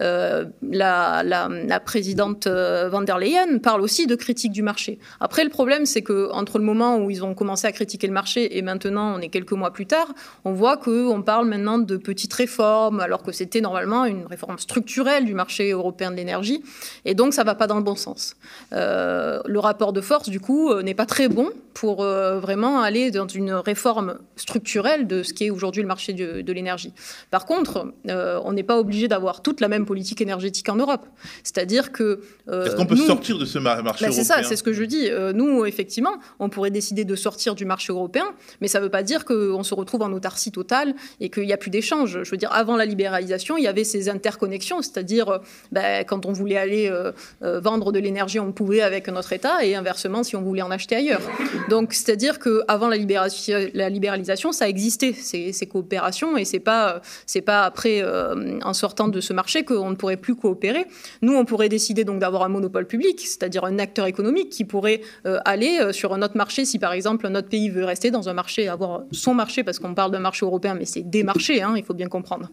Euh, 0.01 0.45
la, 0.63 1.23
la, 1.25 1.81
présidente 1.81 2.47
van 2.47 3.03
der 3.03 3.19
Leyen 3.19 3.59
parle 3.59 3.81
aussi 3.81 4.07
de 4.07 4.15
critique 4.15 4.53
du 4.53 4.63
marché. 4.63 4.99
Après, 5.19 5.45
le 5.45 5.51
problème, 5.51 5.87
c'est 5.87 6.03
que 6.03 6.31
entre 6.33 6.59
le 6.59 6.65
moment 6.65 6.99
où 6.99 7.11
ils 7.11 7.25
ont 7.25 7.35
commencé 7.35 7.67
à 7.67 7.73
critiquer 7.73 8.07
le 8.07 8.13
marché 8.13 8.57
et 8.57 8.63
maintenant, 8.63 9.17
on 9.17 9.21
est 9.21 9.29
quelques 9.29 9.53
mois 9.53 9.73
plus 9.73 9.87
tard, 9.87 10.09
on 10.45 10.53
voit 10.53 10.77
qu'on 10.77 11.23
parle 11.23 11.47
maintenant 11.47 11.79
de 11.79 11.97
petites 11.97 12.33
réformes, 12.33 13.01
alors 13.01 13.23
que 13.23 13.33
c'était 13.33 13.61
normalement 13.61 14.05
une 14.05 14.27
réforme 14.27 14.59
structurelle 14.59 15.25
du 15.25 15.35
marché 15.35 15.71
européen 15.71 16.11
de 16.11 16.17
l'énergie. 16.17 16.63
Et 17.05 17.15
donc, 17.15 17.35
ça 17.35 17.43
ne 17.43 17.47
va 17.47 17.55
pas 17.55 17.67
dans 17.67 17.77
le 17.77 17.83
bon 17.83 17.97
sens. 17.97 18.37
Euh, 18.73 19.41
le 19.45 19.59
rapport 19.59 19.93
de 19.93 20.01
force, 20.01 20.29
du 20.29 20.41
coup, 20.41 20.71
euh, 20.71 20.83
n'est 20.83 20.95
pas 20.95 21.07
très 21.07 21.29
bon 21.29 21.51
pour 21.75 22.03
euh, 22.03 22.41
vraiment 22.41 22.81
aller 22.81 23.11
dans 23.11 23.29
une 23.29 23.53
réforme 23.53 24.19
structurelle 24.37 25.07
de 25.07 25.23
ce 25.23 25.33
qui 25.33 25.45
est 25.45 25.51
aujourd'hui 25.51 25.83
le 25.83 25.89
marché 25.89 26.13
de, 26.13 26.53
l'énergie. 26.53 26.93
Par 27.31 27.47
contre, 27.47 27.93
on 28.07 28.53
n'est 28.53 28.65
pas 28.65 28.79
obligé 28.79 29.07
d'avoir 29.07 29.41
toute 29.41 29.61
la 29.61 29.69
même 29.69 29.87
politique 29.87 30.21
énergétique 30.21 30.69
en 30.69 30.75
Europe. 30.75 31.07
C'est-à-dire 31.45 31.93
que... 31.93 32.21
Est-ce 32.51 32.75
qu'on 32.75 32.87
peut 32.87 32.97
sortir 32.97 33.39
de 33.39 33.45
ce 33.45 33.59
marché 33.59 33.83
bah, 33.83 33.91
européen 33.91 34.11
C'est 34.11 34.25
ça, 34.25 34.43
c'est 34.43 34.57
ce 34.57 34.65
que 34.65 34.73
je 34.73 34.83
dis. 34.83 35.09
nous, 35.35 35.65
effectivement, 35.65 36.15
on 36.41 36.49
pourrait 36.49 36.73
décider 36.73 37.05
de 37.05 37.15
sortir 37.15 37.55
du 37.55 37.65
marché 37.65 37.93
européen, 37.93 38.25
mais 38.61 38.67
ça 38.67 38.81
ne 38.81 38.85
veut 38.85 38.91
pas 38.91 39.05
dire 39.05 39.25
qu'on 39.25 39.63
se 39.63 39.75
retrouve 39.75 40.03
en 40.03 40.10
autarcie 40.13 40.53
totale 40.53 40.95
et 41.21 41.31
qu'il 41.31 41.45
n'y 41.45 41.53
a 41.53 41.57
plus 41.57 41.71
d'échange. 41.71 42.23
Je 42.23 42.31
veux 42.31 42.37
dire, 42.37 42.53
avant 42.53 42.77
la 42.77 42.85
libéralisation, 42.85 43.57
il 43.57 43.65
y 43.65 43.69
avait 43.69 43.85
ces 43.85 44.09
interconnexions, 44.09 44.83
c'est-à-dire 44.83 45.41
bah, 45.73 46.05
quand 46.05 46.27
on 46.27 46.33
voulait 46.33 46.57
aller 46.57 46.93
vendre 47.41 47.93
de 47.93 47.99
l'énergie, 47.99 48.41
on 48.41 48.53
pouvait 48.53 48.81
avec 48.81 49.09
notre 49.09 49.33
État, 49.33 49.65
et 49.65 49.75
inversement 49.75 50.23
si 50.23 50.37
on 50.37 50.43
voulait 50.43 50.63
en 50.63 50.71
acheter 50.71 50.97
ailleurs. 50.97 51.21
Donc, 51.69 51.93
c'est-à-dire 51.93 52.39
qu'avant 52.39 52.89
la, 52.89 52.97
libéralisation, 52.97 54.53
ça 54.53 54.69
existait, 54.69 55.13
ces, 55.13 55.67
coopérations, 55.67 56.37
et 56.37 56.45
c'est 56.45 56.61
pas, 56.61 57.01
pas 57.45 57.65
après, 57.65 58.03
euh, 58.03 58.59
en 58.63 58.75
sortant 58.75 59.09
de 59.09 59.21
ce 59.21 59.33
marché, 59.33 59.65
qu'on 59.65 59.91
ne 59.91 59.95
pourrait 59.95 60.17
plus 60.17 60.35
coopérer. 60.35 60.87
Nous, 61.23 61.35
on 61.35 61.45
pourrait 61.45 61.69
décider 61.69 62.05
donc 62.05 62.21
d'avoir 62.21 62.43
un 62.43 62.49
monopole 62.49 62.87
public, 62.87 63.21
c'est-à-dire 63.21 63.65
un 63.65 63.79
acteur 63.79 64.07
économique 64.07 64.51
qui 64.51 64.65
pourrait 64.65 65.01
euh, 65.27 65.39
aller 65.45 65.79
euh, 65.81 65.93
sur 65.93 66.13
un 66.15 66.23
autre 66.23 66.37
marché, 66.37 66.65
si 66.65 66.79
par 66.79 66.93
exemple 66.93 67.29
notre 67.29 67.49
pays 67.49 67.69
veut 67.69 67.85
rester 67.85 68.11
dans 68.11 68.29
un 68.29 68.33
marché, 68.33 68.69
avoir 68.69 69.03
son 69.13 69.35
marché, 69.35 69.65
parce 69.65 69.79
qu'on 69.79 69.95
parle 70.01 70.13
d'un 70.13 70.25
marché 70.31 70.47
européen, 70.47 70.75
mais 70.79 70.87
c'est 70.93 71.03
des 71.17 71.25
marchés, 71.33 71.61
hein, 71.63 71.75
il 71.77 71.85
faut 71.85 71.99
bien 72.03 72.11
comprendre. 72.17 72.47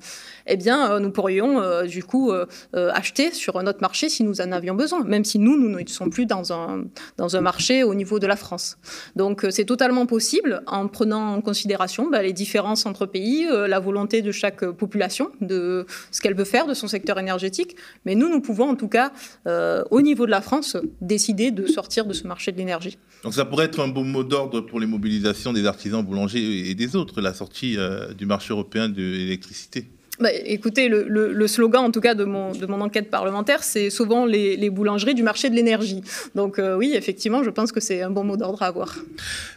Eh 0.46 0.58
bien, 0.58 1.00
nous 1.00 1.12
pourrions 1.12 1.52
du 1.86 2.04
coup 2.04 2.32
acheter 2.74 3.32
sur 3.32 3.58
un 3.58 3.66
autre 3.68 3.82
marché 3.82 4.10
si 4.10 4.24
nous 4.24 4.42
en 4.42 4.52
avions 4.52 4.76
besoin, 4.76 5.04
même 5.04 5.26
si 5.32 5.38
nous, 5.40 5.56
nous 5.58 5.70
ne 5.70 5.88
sommes 5.88 6.10
plus 6.10 6.26
dans 6.26 6.46
un, 6.54 6.86
dans 7.18 7.36
un 7.36 7.42
marché 7.42 7.84
au 7.84 7.96
niveau 7.96 8.20
de 8.20 8.28
la 8.28 8.36
France. 8.36 8.78
Donc 9.16 9.44
euh, 9.44 9.52
c'est 9.52 9.66
totalement 9.66 10.06
possible 10.06 10.62
en 10.68 10.88
prenant 10.88 11.34
en 11.36 11.42
considération 11.42 12.10
bah, 12.10 12.22
les 12.22 12.34
différences 12.34 12.86
entre 12.86 13.06
pays, 13.06 13.48
euh, 13.48 13.68
la 13.68 13.80
volonté 13.80 14.22
de 14.22 14.32
chaque 14.32 14.66
population, 14.72 15.32
de 15.42 15.86
ce 16.12 16.22
qu'elle 16.22 16.36
veut 16.36 16.46
faire 16.46 16.68
de 16.68 16.74
son 16.74 16.88
secteur 16.88 17.20
énergétique. 17.20 17.76
Mais 18.06 18.16
nous, 18.16 18.30
nous 18.30 18.42
pouvons 18.42 18.70
en 18.70 18.76
tout 18.76 18.88
cas, 18.88 19.12
euh, 19.48 19.84
au 19.92 20.02
niveau 20.02 20.26
de 20.26 20.32
la 20.32 20.42
France, 20.42 20.78
décider 21.02 21.52
de 21.52 21.66
sortir 21.66 22.06
de 22.06 22.14
ce 22.14 22.28
marché 22.28 22.52
de 22.52 22.58
l'énergie. 22.58 22.98
Donc 23.24 23.34
ça 23.34 23.46
pourrait 23.46 23.66
être 23.66 23.80
un 23.80 23.88
bon 23.88 24.04
mot 24.04 24.24
d'ordre 24.24 24.62
pour 24.62 24.80
les 24.80 24.88
mobilisations 24.88 25.54
des 25.54 25.66
artisans 25.66 26.04
boulangers 26.04 26.70
et 26.70 26.76
des 26.76 26.96
autres, 26.96 27.22
la 27.22 27.34
sortie 27.38 27.78
du 28.17 28.26
marché 28.26 28.52
européen 28.52 28.89
de 28.89 29.02
l'électricité. 29.02 29.88
Bah, 30.19 30.30
écoutez, 30.34 30.89
le, 30.89 31.47
slogan, 31.47 31.86
en 31.86 31.91
tout 31.91 32.02
cas, 32.02 32.15
de 32.15 32.23
mon, 32.23 32.52
de 32.52 32.65
mon 32.65 32.82
enquête 32.82 33.12
parlementaire, 33.12 33.63
c'est 33.63 33.89
souvent 33.89 34.26
les, 34.26 34.69
boulangeries 34.69 35.13
du 35.13 35.23
marché 35.23 35.50
de 35.50 35.56
l'énergie. 35.56 36.02
Donc 36.36 36.60
euh, 36.60 36.76
oui, 36.76 36.93
effectivement, 36.95 37.43
je 37.43 37.50
pense 37.50 37.71
que 37.71 37.80
c'est 37.80 38.02
un 38.02 38.10
bon 38.10 38.23
mot 38.23 38.36
d'ordre 38.36 38.63
à 38.63 38.67
avoir. 38.67 38.97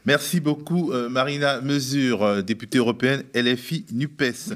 Merci 0.04 0.40
beaucoup, 0.40 0.92
euh, 0.92 1.08
Marina 1.08 1.60
Mesure, 1.62 2.22
euh, 2.22 2.42
députée 2.42 2.78
européenne 2.78 3.24
LFI 3.34 3.86
NUPES. 3.92 4.54